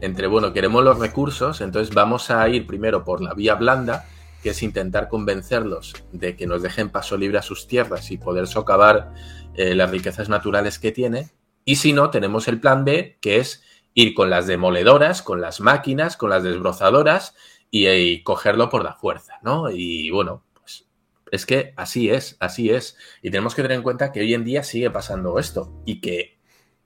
[0.00, 4.06] entre, bueno, queremos los recursos, entonces vamos a ir primero por la vía blanda,
[4.42, 8.46] que es intentar convencerlos de que nos dejen paso libre a sus tierras y poder
[8.46, 9.12] socavar
[9.54, 11.30] eh, las riquezas naturales que tiene.
[11.64, 13.62] Y si no, tenemos el plan B, que es
[13.94, 17.34] ir con las demoledoras, con las máquinas, con las desbrozadoras
[17.70, 19.70] y, cogerlo por la fuerza, ¿no?
[19.70, 20.86] Y bueno, pues
[21.32, 22.96] es que así es, así es.
[23.22, 26.37] Y tenemos que tener en cuenta que hoy en día sigue pasando esto y que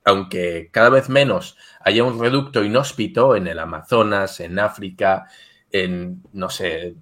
[0.04, 5.28] aunque cada vez menos haya un reducto inhóspito en el Amazonas, en África,
[5.70, 6.94] en, no sé,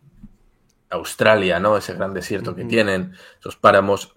[0.90, 1.76] Australia, ¿no?
[1.76, 4.16] Ese gran desierto que tienen, esos páramos,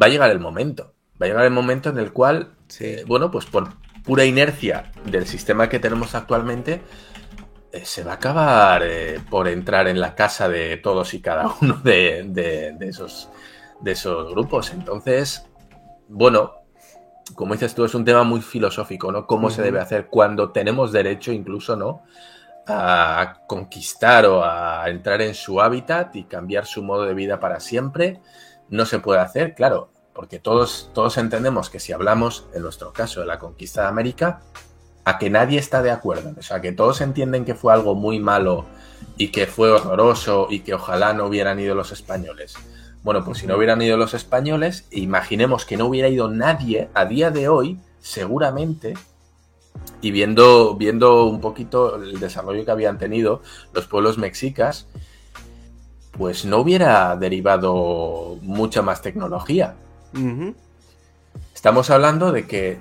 [0.00, 0.94] va a llegar el momento.
[1.20, 3.68] Va a llegar el momento en el cual, eh, bueno, pues por
[4.02, 6.82] pura inercia del sistema que tenemos actualmente,
[7.72, 11.52] eh, se va a acabar eh, por entrar en la casa de todos y cada
[11.60, 13.28] uno de, esos,
[13.80, 14.72] de esos grupos.
[14.72, 15.46] Entonces,
[16.08, 16.63] bueno,
[17.34, 19.26] como dices tú, es un tema muy filosófico, ¿no?
[19.26, 22.02] Cómo se debe hacer cuando tenemos derecho incluso, ¿no?
[22.66, 27.60] A conquistar o a entrar en su hábitat y cambiar su modo de vida para
[27.60, 28.20] siempre.
[28.68, 33.20] No se puede hacer, claro porque todos, todos entendemos que si hablamos, en nuestro caso,
[33.20, 34.40] de la conquista de América,
[35.04, 36.32] a que nadie está de acuerdo.
[36.38, 38.64] O sea, que todos entienden que fue algo muy malo
[39.16, 42.54] y que fue horroroso y que ojalá no hubieran ido los españoles.
[43.04, 47.04] Bueno, pues si no hubieran ido los españoles, imaginemos que no hubiera ido nadie a
[47.04, 48.94] día de hoy, seguramente,
[50.00, 53.42] y viendo, viendo un poquito el desarrollo que habían tenido
[53.74, 54.86] los pueblos mexicas,
[56.12, 59.74] pues no hubiera derivado mucha más tecnología.
[61.54, 62.78] Estamos hablando de que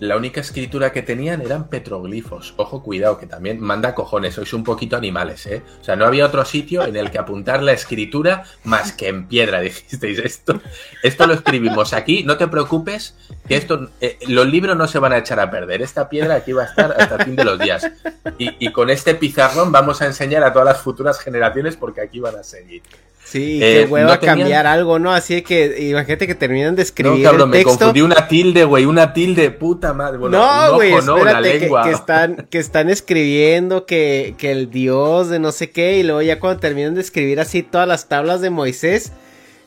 [0.00, 2.54] la única escritura que tenían eran petroglifos.
[2.56, 5.62] Ojo, cuidado, que también manda cojones, sois un poquito animales, ¿eh?
[5.80, 9.26] O sea, no había otro sitio en el que apuntar la escritura más que en
[9.26, 10.60] piedra, dijisteis esto.
[11.02, 13.16] Esto lo escribimos aquí, no te preocupes,
[13.46, 15.82] que esto, eh, los libros no se van a echar a perder.
[15.82, 17.90] Esta piedra aquí va a estar hasta el fin de los días.
[18.38, 22.20] Y, y con este pizarrón vamos a enseñar a todas las futuras generaciones porque aquí
[22.20, 22.82] van a seguir.
[23.24, 25.12] Sí, qué eh, hueva cambiar algo, ¿no?
[25.12, 27.24] Así que imagínate que terminan de escribir.
[27.24, 30.18] No, cabrón, me confundí una tilde, güey, una tilde, puta madre.
[30.18, 35.70] no, güey, espérate, que, están, que están escribiendo que, que el dios de no sé
[35.70, 39.12] qué, y luego ya cuando terminan de escribir así todas las tablas de Moisés,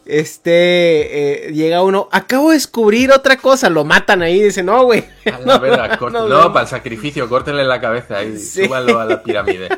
[0.06, 5.04] este, eh, llega uno, acabo de descubrir otra cosa, lo matan ahí, dice, no, güey.
[5.46, 9.70] no, no, para el sacrificio, córtenle la cabeza y súbanlo a la pirámide.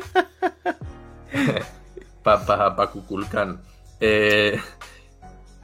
[2.22, 2.44] Para
[2.76, 2.92] pa.
[4.00, 4.60] Eh,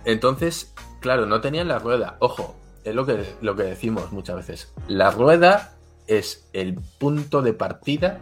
[0.05, 2.17] entonces, claro, no tenían la rueda.
[2.21, 4.73] Ojo, es lo que, lo que decimos muchas veces.
[4.89, 5.73] La rueda
[6.07, 8.21] es el punto de partida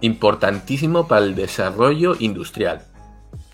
[0.00, 2.84] importantísimo para el desarrollo industrial.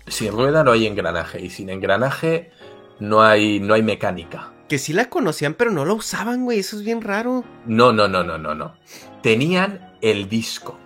[0.07, 2.51] Sin rueda no hay engranaje y sin engranaje
[2.99, 4.51] no hay, no hay mecánica.
[4.67, 6.59] Que sí la conocían, pero no la usaban, güey.
[6.59, 7.43] Eso es bien raro.
[7.65, 8.75] No, no, no, no, no, no.
[9.23, 10.77] Tenían el disco.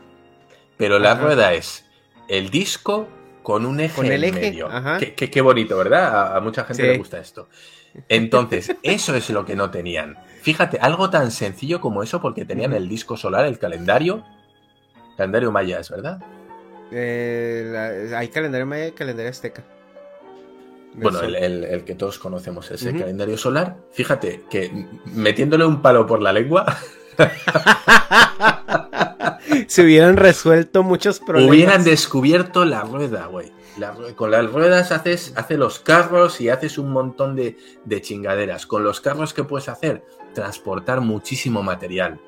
[0.77, 1.85] Pero la rueda es
[2.27, 3.07] el disco
[3.43, 4.69] con un eje en medio.
[5.15, 6.35] Qué, bonito, ¿verdad?
[6.35, 7.49] A, mucha gente le gusta esto.
[8.09, 10.17] Entonces, eso es lo que no tenían.
[10.41, 14.23] Fíjate, algo tan sencillo como eso, porque tenían el disco solar, el calendario.
[15.17, 16.19] Calendario maya, ¿es verdad?
[16.91, 19.63] Eh, hay calendario maya y calendario azteca.
[20.95, 23.77] Bueno, el, que todos conocemos, ese el calendario solar.
[23.91, 26.77] Fíjate que metiéndole un palo por la lengua.
[29.67, 31.49] Se hubieran resuelto muchos problemas.
[31.49, 33.51] Hubieran descubierto la rueda, güey.
[34.15, 37.57] con las ruedas haces, haces los carros y haces un montón de,
[38.01, 38.65] chingaderas.
[38.65, 40.03] Con los carros, ¿qué puedes hacer?
[40.33, 42.19] Transportar muchísimo material.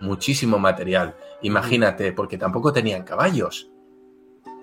[0.00, 1.16] Muchísimo material.
[1.42, 3.70] Imagínate, porque tampoco tenían caballos.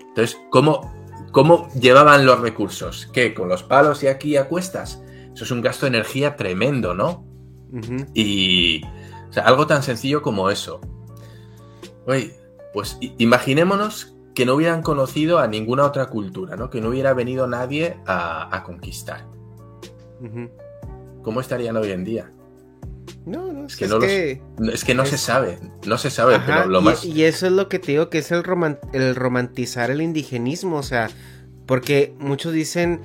[0.08, 0.94] Entonces, ¿cómo,
[1.32, 3.08] cómo llevaban los recursos?
[3.12, 3.34] ¿Qué?
[3.34, 5.02] ¿Con los palos y aquí a cuestas?
[5.34, 7.26] Eso es un gasto de energía tremendo, ¿no?
[8.14, 8.82] Y.
[9.28, 10.80] O sea, algo tan sencillo como eso.
[12.06, 12.34] Oye,
[12.72, 16.70] pues imaginémonos que no hubieran conocido a ninguna otra cultura, ¿no?
[16.70, 19.26] Que no hubiera venido nadie a, conquistar.
[21.22, 22.30] ¿cómo estarían hoy en día?
[23.24, 23.98] No, no, es que, no,
[24.70, 27.04] es que no se sabe, no se sabe, pero lo y, más...
[27.04, 28.44] Y eso es lo que te digo, que es el,
[28.92, 31.10] el romantizar el indigenismo, o sea,
[31.66, 33.00] porque muchos dicen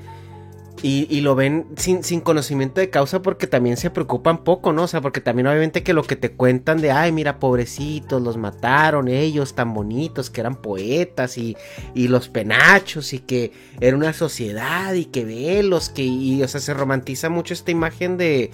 [0.84, 4.84] y, lo ven sin, sin, conocimiento de causa porque también se preocupan poco, ¿no?
[4.84, 8.38] O sea, porque también obviamente que lo que te cuentan de, ay, mira, pobrecitos, los
[8.38, 11.56] mataron ellos tan bonitos, que eran poetas y,
[11.94, 16.60] y los penachos y que era una sociedad y que velos, que, y, o sea,
[16.60, 18.50] se romantiza mucho esta imagen de,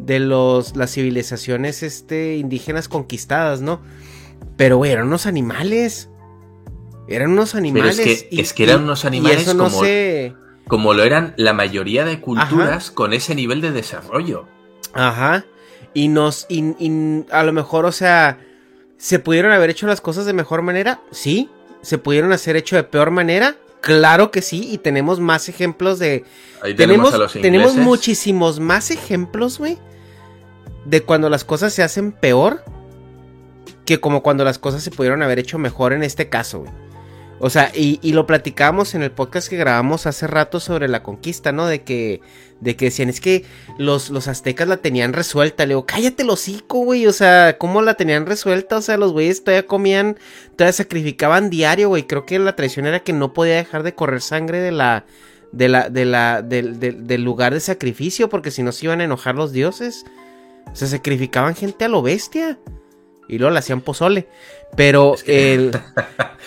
[0.00, 3.80] de los, las civilizaciones este, indígenas conquistadas, ¿no?
[4.56, 6.08] Pero, güey, eran unos animales.
[7.06, 7.96] Eran unos animales.
[7.96, 9.82] Pero es que, es que eran unos animales eso no como
[10.70, 14.46] como lo eran la mayoría de culturas con ese nivel de desarrollo.
[14.92, 15.44] Ajá.
[15.94, 16.46] Y nos.
[16.48, 18.38] Y, a lo mejor, o sea.
[18.96, 21.00] ¿Se pudieron haber hecho las cosas de mejor manera?
[21.10, 21.50] Sí.
[21.82, 23.56] ¿Se pudieron hacer hecho de peor manera?
[23.80, 24.68] Claro que sí.
[24.70, 26.24] Y tenemos más ejemplos de.
[26.62, 29.76] Ahí tenemos, a los tenemos muchísimos más ejemplos, güey.
[30.84, 32.62] De cuando las cosas se hacen peor.
[33.84, 36.72] Que como cuando las cosas se pudieron haber hecho mejor en este caso, güey.
[37.42, 41.52] O sea, y, lo platicábamos en el podcast que grabamos hace rato sobre la conquista,
[41.52, 41.66] ¿no?
[41.66, 42.20] De que,
[42.60, 43.46] de que decían, es que
[43.78, 45.64] los, los aztecas la tenían resuelta.
[45.64, 47.06] Le digo, cállate el hocico, güey.
[47.06, 48.76] O sea, ¿cómo la tenían resuelta?
[48.76, 50.18] O sea, los güeyes todavía comían,
[50.54, 52.06] todavía sacrificaban diario, güey.
[52.06, 55.06] Creo que la tradición era que no podía dejar de correr sangre de la,
[55.50, 59.04] de la, de la, del, del lugar de sacrificio, porque si no se iban a
[59.04, 60.04] enojar los dioses.
[60.70, 62.58] O sea, sacrificaban gente a lo bestia
[63.30, 64.26] y luego le hacían pozole.
[64.76, 65.70] Pero el,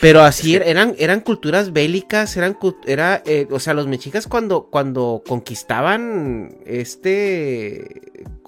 [0.01, 5.23] pero así eran, eran culturas bélicas, eran era, eh, o sea, los mexicas cuando, cuando
[5.25, 8.01] conquistaban este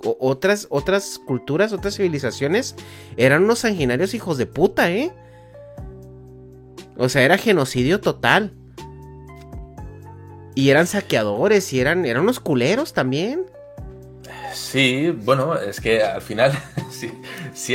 [0.04, 2.76] otras, otras culturas, otras civilizaciones,
[3.16, 5.12] eran unos sanguinarios hijos de puta, ¿eh?
[6.98, 8.54] O sea, era genocidio total.
[10.56, 13.46] Y eran saqueadores, y eran, eran unos culeros también.
[14.56, 16.54] Sí, bueno, es que al final
[16.90, 17.12] sí,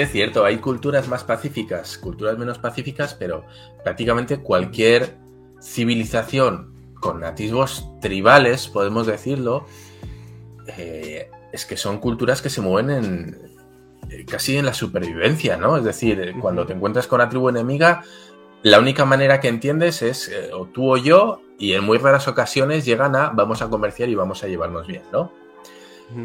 [0.00, 3.44] es cierto, hay culturas más pacíficas, culturas menos pacíficas, pero
[3.84, 5.18] prácticamente cualquier
[5.60, 9.66] civilización con atisbos tribales, podemos decirlo,
[10.78, 13.38] eh, es que son culturas que se mueven en
[14.08, 15.76] eh, casi en la supervivencia, ¿no?
[15.76, 18.04] Es decir, cuando te encuentras con la tribu enemiga,
[18.62, 22.26] la única manera que entiendes es eh, o tú o yo, y en muy raras
[22.26, 25.39] ocasiones llegan a vamos a comerciar y vamos a llevarnos bien, ¿no?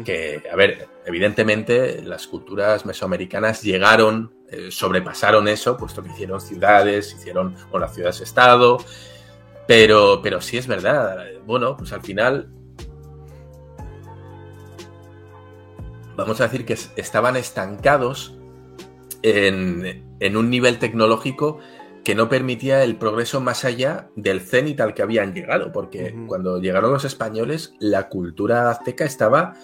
[0.04, 7.14] Que, a ver, evidentemente las culturas mesoamericanas llegaron, eh, sobrepasaron eso, puesto que hicieron ciudades,
[7.14, 8.78] hicieron o las ciudades-estado,
[9.66, 12.48] pero, pero sí es verdad, bueno, pues al final
[16.16, 18.36] vamos a decir que estaban estancados
[19.22, 21.58] en, en, un nivel tecnológico
[22.06, 26.60] que no permitía el progreso más allá del cenit al que habían llegado, porque cuando
[26.60, 29.54] llegaron los españoles, la cultura azteca estaba,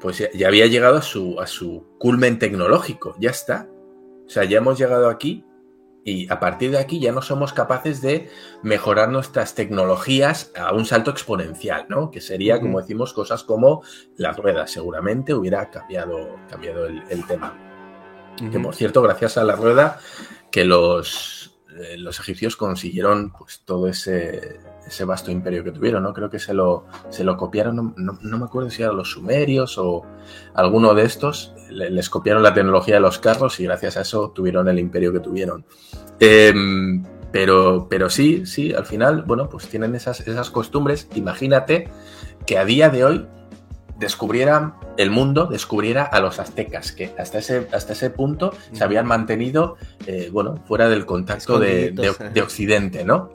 [0.00, 3.68] pues ya, había llegado a su, a su culmen tecnológico, ya está.
[4.26, 5.44] O sea, ya hemos llegado aquí
[6.02, 8.28] y a partir de aquí ya no somos capaces de
[8.64, 12.10] mejorar nuestras tecnologías a un salto exponencial, ¿no?
[12.10, 13.84] Que sería, como decimos, cosas como
[14.16, 14.72] las ruedas.
[14.72, 17.56] Seguramente hubiera cambiado, cambiado el, tema.
[18.50, 20.00] Que por cierto, gracias a la rueda,
[20.50, 26.14] que los, eh, los egipcios consiguieron pues todo ese, ese vasto imperio que tuvieron, ¿no?
[26.14, 30.02] Creo que se lo, se lo copiaron, no, me acuerdo si eran los sumerios o
[30.54, 34.68] alguno de estos, les copiaron la tecnología de los carros y gracias a eso tuvieron
[34.68, 35.66] el imperio que tuvieron.
[36.20, 41.08] Em, pero, pero sí, sí, al final, bueno, pues tienen esas, esas costumbres.
[41.14, 41.88] Imagínate
[42.46, 43.26] que a día de hoy
[43.98, 49.06] descubriera el mundo, descubriera a los aztecas, que hasta ese, hasta ese punto se habían
[49.06, 53.30] mantenido, eh, bueno, fuera del contacto de, Occidente, ¿no?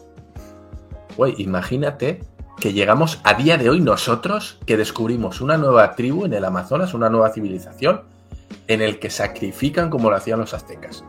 [1.18, 2.22] Güey, imagínate
[2.60, 6.94] que llegamos a día de hoy nosotros, que descubrimos una nueva tribu en el Amazonas,
[6.94, 8.02] una nueva civilización,
[8.68, 11.04] en el que sacrifican como lo hacían los aztecas.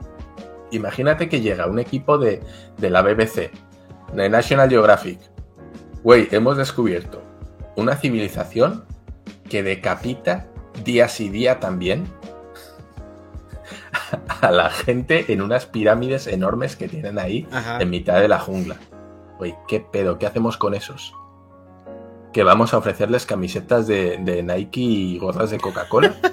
[0.73, 2.43] Imagínate que llega un equipo de,
[2.79, 3.53] de la BBC,
[4.13, 5.21] de National Geographic.
[6.03, 7.23] Güey, hemos descubierto
[7.77, 8.85] una civilización
[9.49, 10.47] que decapita
[10.85, 12.07] día sí día también
[14.41, 17.47] a la gente en unas pirámides enormes que tienen ahí
[17.79, 18.77] en mitad de la jungla.
[19.39, 20.19] Oye, ¿qué pedo?
[20.19, 21.15] ¿Qué hacemos con esos?
[22.33, 26.15] ¿Que vamos a ofrecerles camisetas de, Nike y gorras de Coca-Cola?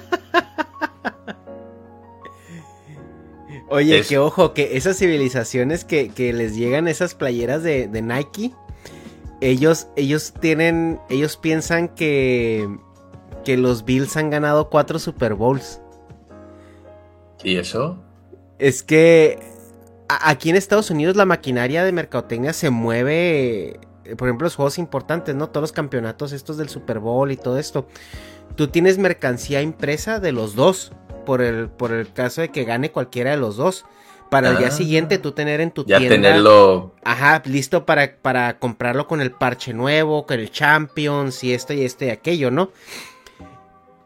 [3.68, 8.52] Oye, que ojo, que esas civilizaciones que, les llegan esas playeras de, de Nike,
[9.40, 12.68] ellos, ellos tienen, ellos piensan que
[13.44, 15.80] que los Bills han ganado cuatro Super Bowls.
[17.42, 17.98] ¿Y eso?
[18.58, 19.38] Es que
[20.08, 24.78] aquí en Estados Unidos la maquinaria de mercadotecnia se mueve eh, por ejemplo, los juegos
[24.78, 25.48] importantes, ¿no?
[25.48, 27.86] Todos los campeonatos estos del Super Bowl y todo esto.
[28.56, 30.92] Tú tienes mercancía impresa de los dos,
[31.24, 33.84] por el, por el caso de que gane cualquiera de los dos.
[34.30, 34.72] Para el día Ah.
[34.72, 36.16] siguiente tú tener en tu Ya tienda...
[36.16, 36.94] tenerlo.
[37.04, 41.82] Ajá, listo para, para comprarlo con el parche nuevo, con el Champions y esto y
[41.82, 42.70] esto y aquello, ¿no?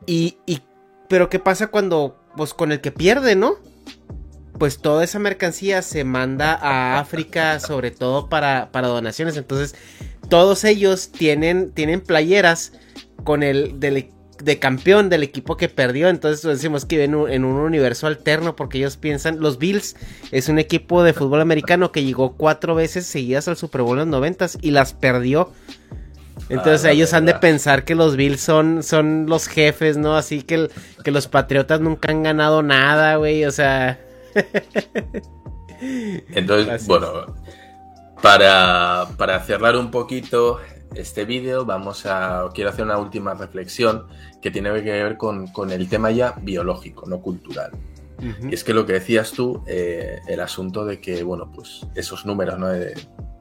[0.06, 0.38] Y,
[1.08, 3.56] pero ¿qué pasa cuando, pues con el que pierde, ¿no?
[4.58, 9.36] Pues toda esa mercancía se manda a África, sobre todo para, donaciones.
[9.36, 9.74] Entonces,
[10.28, 12.72] todos ellos tienen, tienen playeras
[13.24, 16.08] con el de campeón del equipo que perdió.
[16.08, 19.96] Entonces decimos que viven en un, en un universo alterno porque ellos piensan, los Bills
[20.30, 23.98] es un equipo de fútbol americano que llegó cuatro veces seguidas al Super Bowl en
[23.98, 25.52] los noventas y las perdió.
[26.48, 30.16] Entonces Ah, ellos han de pensar que los Bills son, son los jefes, ¿no?
[30.16, 30.70] Así que, el-
[31.02, 33.44] que los Patriotas nunca han ganado nada, güey.
[33.44, 33.98] O sea...
[35.80, 37.34] Entonces, bueno,
[38.22, 40.58] para, para cerrar un poquito
[40.94, 42.48] este vídeo, vamos a.
[42.54, 44.06] Quiero hacer una última reflexión
[44.40, 47.72] que tiene que ver con, con el tema ya biológico, no cultural.
[48.50, 52.24] Y es que lo que decías tú, eh, el asunto de que, bueno, pues esos
[52.24, 52.68] números, ¿no?
[52.68, 52.94] De,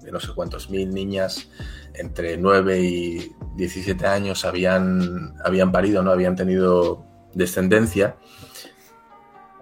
[0.06, 1.50] de no sé cuántos mil niñas
[1.94, 6.12] entre 9 y 17 años habían, habían parido, ¿no?
[6.12, 8.16] Habían tenido descendencia.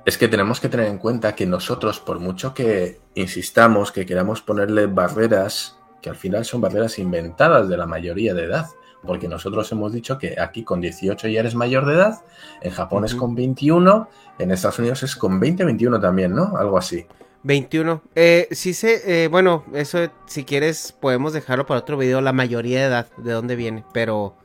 [0.05, 4.41] Es que tenemos que tener en cuenta que nosotros, por mucho que insistamos, que queramos
[4.41, 8.67] ponerle barreras, que al final son barreras inventadas de la mayoría de edad,
[9.05, 12.21] porque nosotros hemos dicho que aquí con 18 ya eres mayor de edad,
[12.61, 16.57] en Japón es con 21, en Estados Unidos es con 20, 21 también, ¿no?
[16.57, 17.05] Algo así.
[17.43, 18.01] 21.
[18.15, 22.79] Eh, sí sé, eh, bueno, eso si quieres podemos dejarlo para otro video, la mayoría
[22.81, 24.37] de edad, de dónde viene, pero,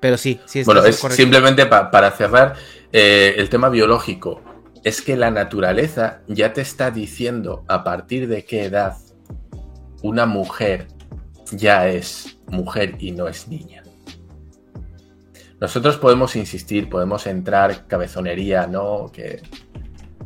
[0.00, 1.22] pero sí, sí Bueno, es correcto.
[1.22, 2.54] simplemente pa- para cerrar
[2.92, 4.40] eh, el tema biológico.
[4.84, 8.96] Es que la naturaleza ya te está diciendo a partir de qué edad
[10.02, 10.86] una mujer
[11.50, 13.82] ya es mujer y no es niña.
[15.60, 19.10] Nosotros podemos insistir, podemos entrar cabezonería, ¿no?
[19.12, 19.42] Que,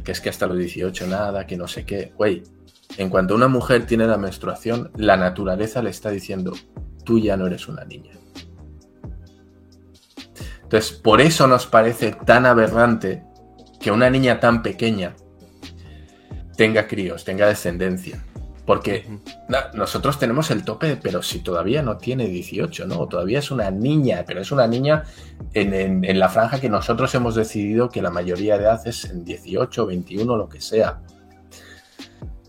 [0.05, 2.13] que es que hasta los 18 nada, que no sé qué.
[2.17, 2.43] Güey,
[2.97, 6.53] en cuanto una mujer tiene la menstruación, la naturaleza le está diciendo,
[7.05, 8.13] tú ya no eres una niña.
[10.63, 13.25] Entonces, por eso nos parece tan aberrante
[13.81, 15.15] que una niña tan pequeña
[16.57, 18.25] tenga críos, tenga descendencia.
[18.65, 19.09] Porque
[19.75, 23.07] nosotros tenemos el tope, pero si todavía no tiene 18, ¿no?
[23.09, 25.03] Todavía es una niña, pero es una niña
[25.53, 29.05] en, en- en la franja que nosotros hemos decidido que la mayoría de edad es
[29.07, 31.01] en 18, 21, lo que sea.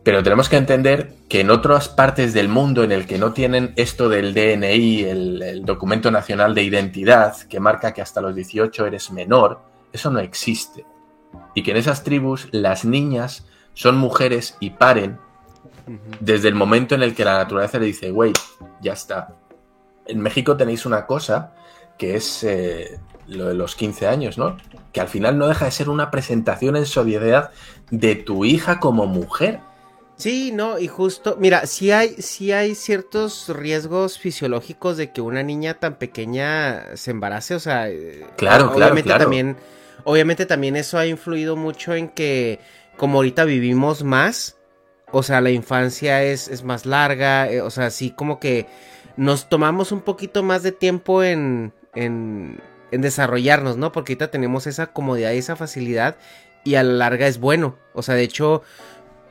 [0.04, 3.73] Pero tenemos que entender que en otras partes del mundo en el que no tienen
[3.78, 8.86] esto del DNI, el, el documento nacional de identidad, que marca que hasta los 18
[8.86, 9.62] eres menor,
[9.93, 10.86] eso no existe.
[11.56, 15.17] Y que en esas tribus las niñas son mujeres y paren
[16.19, 18.31] Desde el momento en el que la naturaleza le dice, güey,
[18.81, 19.35] ya está.
[20.05, 21.53] En México tenéis una cosa
[21.97, 24.57] que es eh, lo de los 15 años, ¿no?
[24.91, 27.51] Que al final no deja de ser una presentación en sociedad
[27.91, 29.59] de tu hija como mujer.
[30.15, 35.41] Sí, no, y justo, mira, sí hay, sí hay ciertos riesgos fisiológicos de que una
[35.41, 38.95] niña tan pequeña se embarace, o sea, eh, Claro, claro.
[39.03, 39.57] también,
[40.03, 42.59] obviamente también eso ha influido mucho en que,
[42.95, 44.57] como ahorita vivimos más,
[45.13, 48.65] o sea, la infancia es, es más larga, eh, o sea, sí como que
[49.15, 52.60] nos tomamos un poquito más de tiempo en, en,
[52.91, 53.91] en desarrollarnos, ¿no?
[53.91, 56.17] Porque ahorita tenemos esa comodidad y esa facilidad
[56.63, 58.63] y a la larga es bueno, o sea, de hecho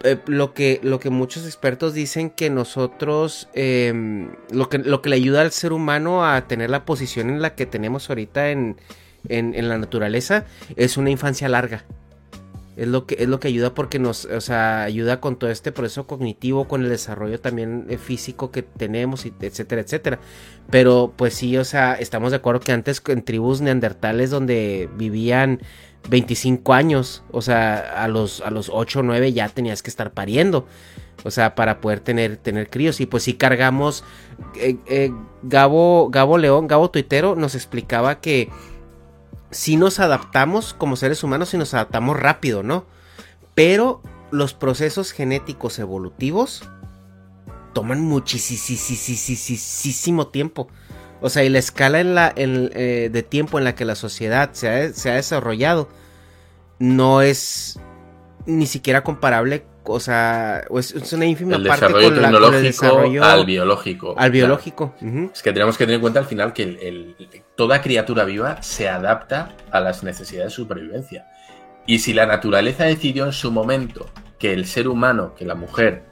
[0.04, 5.10] eh, lo que lo que muchos expertos dicen que nosotros eh, lo que lo que
[5.10, 8.76] le ayuda al ser humano a tener la posición en la que tenemos ahorita en,
[9.28, 10.44] en la naturaleza
[10.76, 11.84] es una infancia larga
[12.76, 15.72] es lo que es lo que ayuda porque nos o sea ayuda con todo este
[15.72, 20.20] proceso cognitivo con el desarrollo también eh, físico que tenemos etcétera etcétera
[20.70, 25.60] pero pues sí o sea estamos de acuerdo que antes en tribus neandertales donde vivían
[26.08, 30.12] 25 años, o sea, a los, a los 8 o 9 ya tenías que estar
[30.12, 30.66] pariendo,
[31.24, 33.00] o sea, para poder tener, tener críos.
[33.00, 34.04] Y pues sí cargamos,
[34.56, 38.50] eh, eh, Gabo, Gabo León, Gabo Tuitero nos explicaba que
[39.52, 42.86] si nos adaptamos como seres humanos, si nos adaptamos rápido, ¿no?
[43.54, 46.62] Pero los procesos genéticos evolutivos
[47.74, 50.68] toman muchísimo tiempo.
[51.20, 54.92] O sea, y la escala eh, de tiempo en la que la sociedad se ha,
[54.92, 55.88] se ha, desarrollado
[56.78, 57.78] no es
[58.46, 59.64] ni siquiera comparable.
[59.84, 63.44] O sea, es, una ínfima el parte desarrollo con, la, tecnológico con el desarrollo al
[63.44, 64.08] biológico.
[64.10, 64.32] Al claro.
[64.32, 64.94] biológico.
[65.00, 65.32] Uh -huh.
[65.32, 67.16] Es que tenemos que tener en cuenta al final que el, el,
[67.56, 71.26] toda criatura viva se adapta a las necesidades de supervivencia.
[71.86, 74.06] Y si la naturaleza decidió en su momento
[74.38, 76.04] que el ser humano, que la mujer,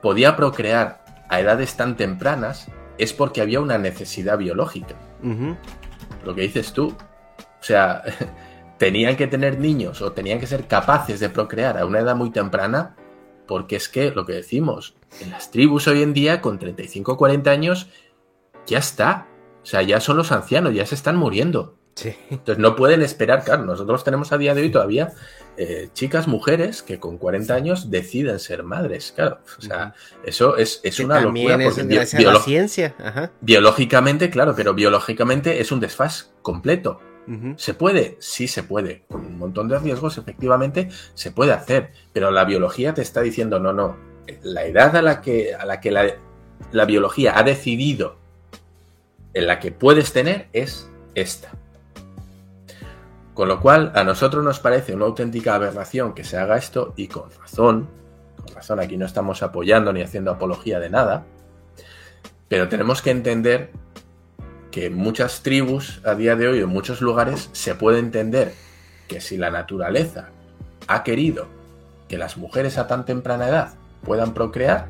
[0.00, 4.94] podía procrear a edades tan tempranas, es porque había una necesidad biológica.
[6.24, 6.96] Lo que dices tú.
[7.60, 8.02] O sea,
[8.78, 12.30] tenían que tener niños o tenían que ser capaces de procrear a una edad muy
[12.30, 12.96] temprana,
[13.46, 17.16] porque es que lo que decimos, en las tribus hoy en día, con 35 o
[17.16, 17.88] 40 años,
[18.66, 19.26] ya está.
[19.62, 21.74] O sea, ya son los ancianos, ya se están muriendo.
[22.30, 25.12] Entonces no pueden esperar, claro, nosotros tenemos a día de hoy todavía
[25.60, 29.40] eh, chicas, mujeres que con 40 años deciden ser madres, claro.
[29.58, 29.92] O sea,
[30.24, 31.58] eso es, una locura.
[31.60, 32.94] Porque es la ciencia.
[33.40, 37.00] Biológicamente, claro, pero biológicamente es un desfaz completo.
[37.56, 38.16] ¿Se puede?
[38.20, 39.02] Sí se puede.
[39.08, 41.92] Con un montón de riesgos, efectivamente, se puede hacer.
[42.12, 43.96] Pero la biología te está diciendo, no, no.
[44.42, 46.06] La edad a la que, a la, que la,
[46.72, 48.16] la biología ha decidido
[49.34, 51.50] en la que puedes tener es esta.
[53.34, 57.06] Con lo cual, a nosotros nos parece una auténtica aberración que se haga esto y
[57.06, 57.88] con razón,
[58.36, 61.24] con razón, aquí no estamos apoyando ni haciendo apología de nada,
[62.48, 63.70] pero tenemos que entender
[64.78, 68.54] que muchas tribus a día de hoy, en muchos lugares, se puede entender
[69.08, 70.28] que si la naturaleza
[70.86, 71.48] ha querido
[72.08, 73.74] que las mujeres a tan temprana edad
[74.04, 74.86] puedan procrear,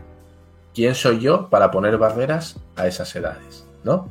[0.75, 3.65] ¿quién soy yo para poner barreras a esas edades?
[3.83, 4.11] ¿No?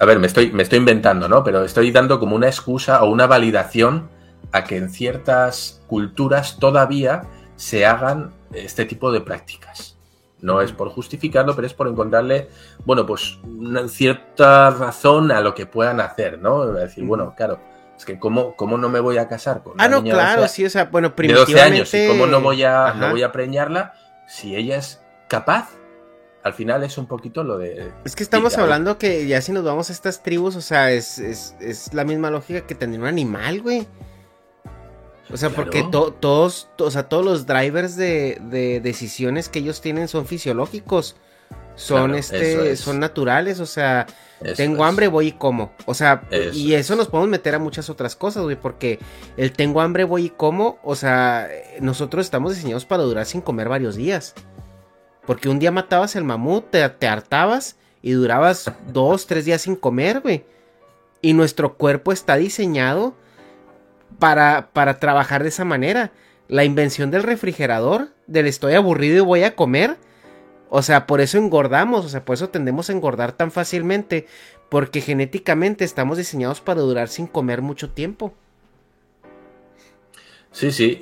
[0.00, 1.44] A ver, me estoy, me estoy inventando, ¿no?
[1.44, 4.08] Pero estoy dando como una excusa o una validación
[4.50, 7.22] a que en ciertas culturas todavía
[7.54, 9.89] se hagan este tipo de prácticas.
[10.42, 12.48] No es por justificarlo, pero es por encontrarle,
[12.84, 16.66] bueno, pues una cierta razón a lo que puedan hacer, ¿no?
[16.66, 17.60] decir, bueno, claro,
[17.96, 20.64] es que cómo, cómo no me voy a casar con una Ah, no, claro, sí,
[20.64, 21.52] o sea, bueno, primitivamente...
[21.52, 23.92] De 12 años, y cómo no voy a, no voy a preñarla
[24.26, 25.70] si ella es capaz
[26.42, 27.92] al final es un poquito lo de...
[28.04, 31.54] Es que estamos hablando que ya si nos vamos a estas tribus, o sea, es,
[31.92, 33.86] la misma lógica que tener un animal, güey.
[35.32, 40.26] O sea, porque todos, o sea, todos los drivers de, decisiones que ellos tienen son
[40.26, 41.16] fisiológicos.
[41.76, 44.06] Son este, son naturales, o sea,
[44.56, 45.72] tengo hambre, voy y como.
[45.86, 46.22] O sea,
[46.52, 48.98] y eso nos podemos meter a muchas otras cosas, güey, porque
[49.36, 51.48] el tengo hambre, voy y como, o sea,
[51.80, 54.34] nosotros estamos diseñados para durar sin comer varios días.
[55.26, 60.20] Porque un día matabas el mamut, te, hartabas y durabas dos, tres días sin comer,
[60.20, 60.44] güey.
[61.22, 63.14] Y nuestro cuerpo está diseñado
[64.20, 66.12] para, para trabajar de esa manera.
[66.46, 69.96] La invención del refrigerador, del estoy aburrido y voy a comer.
[70.68, 74.26] O sea, por eso engordamos, o sea, por eso tendemos a engordar tan fácilmente.
[74.68, 78.32] Porque genéticamente estamos diseñados para durar sin comer mucho tiempo.
[80.52, 81.00] Sí, sí.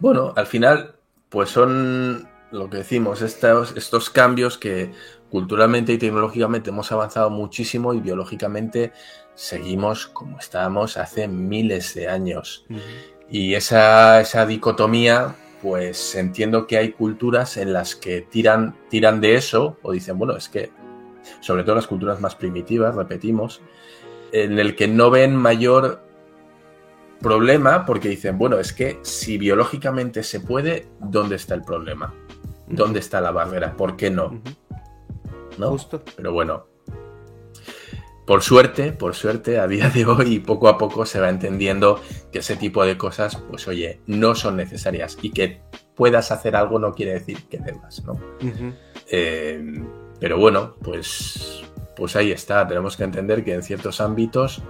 [0.00, 0.96] Bueno, al final,
[1.28, 4.90] pues son lo que decimos, estos, estos cambios que
[5.30, 8.92] culturalmente y tecnológicamente hemos avanzado muchísimo y biológicamente
[9.36, 12.66] seguimos como estábamos hace miles de años.
[13.30, 19.36] Y esa, esa dicotomía, pues entiendo que hay culturas en las que tiran, tiran de
[19.36, 20.72] eso o dicen, bueno, es que,
[21.40, 23.60] sobre todo las culturas más primitivas, repetimos,
[24.32, 26.02] en el que no ven mayor
[27.20, 32.12] problema porque dicen, bueno, es que si biológicamente se puede, ¿dónde está el problema?
[32.66, 34.40] dónde está la barrera, por qué no.
[35.58, 35.70] ¿No?
[35.70, 36.02] Justo.
[36.16, 36.66] Pero bueno.
[38.26, 42.00] Por suerte, por suerte, a día de hoy poco a poco se va entendiendo
[42.32, 45.60] que ese tipo de cosas, pues oye, no son necesarias y que
[45.94, 48.20] puedas hacer algo no quiere decir que debas, ¿no?
[49.10, 49.82] Eh,
[50.18, 51.62] pero bueno, pues,
[51.94, 52.66] pues ahí está.
[52.66, 54.62] Tenemos que entender que en ciertos ámbitos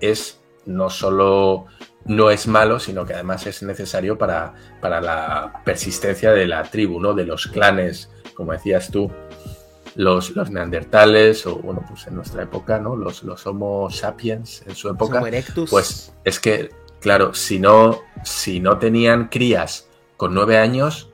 [0.00, 1.66] es no solo
[2.06, 7.00] no es malo, sino que además es necesario para, para la persistencia de la tribu,
[7.00, 7.14] ¿no?
[7.14, 9.10] De los clanes, como decías tú,
[9.96, 12.96] los, los neandertales, o bueno, pues en nuestra época, ¿no?
[12.96, 15.20] Los, los Homo sapiens en su época.
[15.70, 16.70] Pues es que,
[17.00, 21.10] claro, si no, si no tenían crías con nueve años,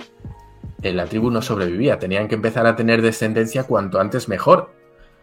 [0.83, 1.99] en la tribu no sobrevivía.
[1.99, 4.71] Tenían que empezar a tener descendencia cuanto antes mejor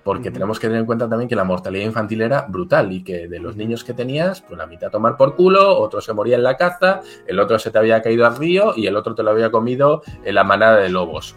[0.03, 3.27] porque tenemos que tener en cuenta también que la mortalidad infantil era brutal y que
[3.27, 6.35] de los niños que tenías, pues la mitad a tomar por culo, otro se moría
[6.35, 9.23] en la caza, el otro se te había caído al río y el otro te
[9.23, 11.35] lo había comido en la manada de lobos.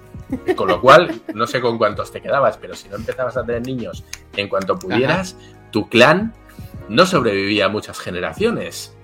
[0.56, 3.66] Con lo cual, no sé con cuántos te quedabas, pero si no empezabas a tener
[3.66, 4.04] niños
[4.36, 5.36] en cuanto pudieras,
[5.70, 6.32] tu clan
[6.88, 8.96] no sobrevivía a muchas generaciones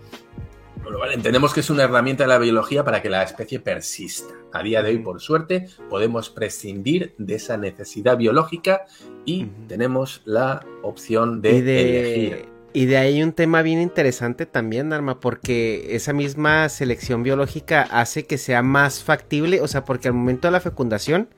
[1.13, 4.35] entendemos que es una herramienta de la biología para que la especie persista.
[4.53, 8.87] A día de hoy, por suerte, podemos prescindir de esa necesidad biológica
[9.25, 12.58] y tenemos la opción de, elegir.
[12.73, 18.27] Y de ahí un tema bien interesante también, Arma, porque esa misma selección biológica hace
[18.27, 21.29] que sea más factible, o sea, porque al momento de la fecundación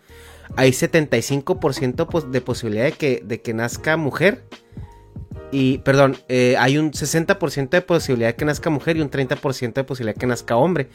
[0.57, 4.45] hay 75% de posibilidad de que, de que nazca mujer
[5.53, 9.73] y, perdón, eh, hay un 60% de posibilidad de que nazca mujer y un 30%
[9.73, 10.89] de posibilidad de que nazca hombre.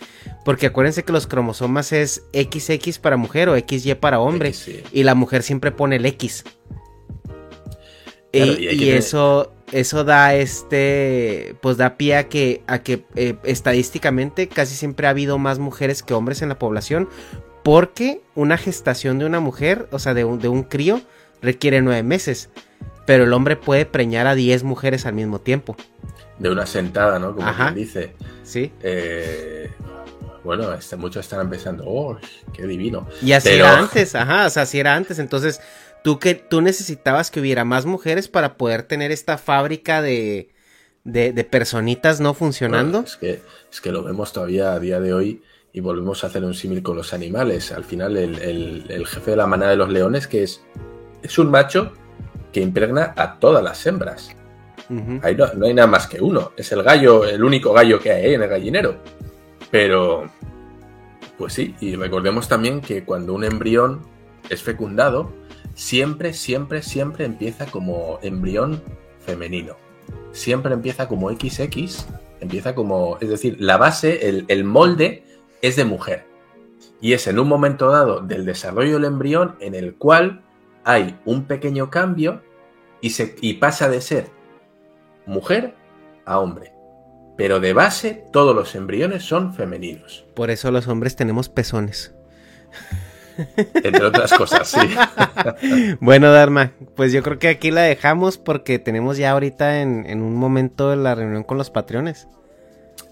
[0.46, 4.54] Porque acuérdense que los cromosomas es XX para mujer o XY para hombre.
[4.94, 6.46] Y la mujer siempre pone el X.
[8.32, 14.76] y, eso, eso da este, pues da pie a que, a que eh, estadísticamente casi
[14.76, 17.10] siempre ha habido más mujeres que hombres en la población,
[17.64, 21.02] porque una gestación de una mujer, o sea, de un, de un crío,
[21.42, 22.50] requiere nueve meses,
[23.06, 25.76] pero el hombre puede preñar a diez mujeres al mismo tiempo.
[26.38, 27.36] De una sentada, ¿no?
[27.36, 28.14] Como quien dice.
[28.44, 28.72] Sí.
[28.82, 29.72] Eh,
[30.44, 32.18] bueno, este, muchos están empezando, oh,
[32.54, 33.08] qué divino.
[33.22, 35.60] Y así era antes, ajá, o sea, así era antes, entonces
[36.06, 40.52] tú que tú necesitabas que hubiera más mujeres para poder tener esta fábrica de,
[41.04, 43.00] de, personitas no funcionando.
[43.00, 43.42] es, que,
[43.72, 45.42] es que lo vemos todavía a día de hoy
[45.74, 47.72] y volvemos a hacer un símil con los animales.
[47.72, 50.62] Al final, el, jefe de la manada de los leones, que es,
[51.24, 51.94] es un macho
[52.54, 54.30] que impregna a todas las hembras.
[55.24, 56.52] Ahí no, no, hay nada más que uno.
[56.56, 58.98] Es el gallo, el único gallo que hay en el gallinero.
[59.72, 60.30] Pero,
[61.40, 64.04] pues sí, y recordemos también que cuando un embrión
[64.52, 65.34] es fecundado,
[65.76, 68.82] siempre, siempre, siempre empieza como embrión
[69.20, 69.76] femenino.
[70.32, 72.08] Siempre empieza como XX,
[72.40, 75.24] empieza como, es decir, la base, el, molde
[75.62, 76.26] es de mujer.
[77.00, 80.44] Y es en un momento dado del desarrollo del embrión en el cual
[80.84, 82.42] hay un pequeño cambio
[83.02, 84.30] y, y pasa de ser
[85.26, 85.76] mujer
[86.26, 86.74] a hombre.
[87.38, 90.26] Pero de base todos los embriones son femeninos.
[90.36, 92.16] Por eso los hombres tenemos pezones.
[93.74, 94.80] Entre otras cosas, sí.
[96.00, 100.36] bueno, Dharma, pues yo creo que aquí la dejamos porque tenemos ya ahorita en, un
[100.36, 102.28] momento la reunión con los patrones.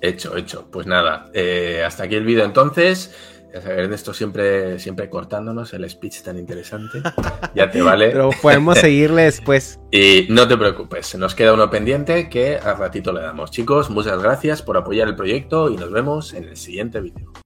[0.02, 0.68] Hecho, hecho.
[0.72, 3.14] Pues nada, eh, hasta aquí el vídeo entonces.
[3.54, 7.02] Ya sabes, esto siempre, siempre cortándonos el speech tan interesante.
[7.56, 8.10] Ya te vale.
[8.10, 9.80] Pero podemos seguirle después.
[9.92, 13.52] y no te preocupes, nos queda uno pendiente que al ratito le damos.
[13.52, 17.32] Chicos, muchas gracias por apoyar el proyecto y nos vemos en el siguiente vídeo.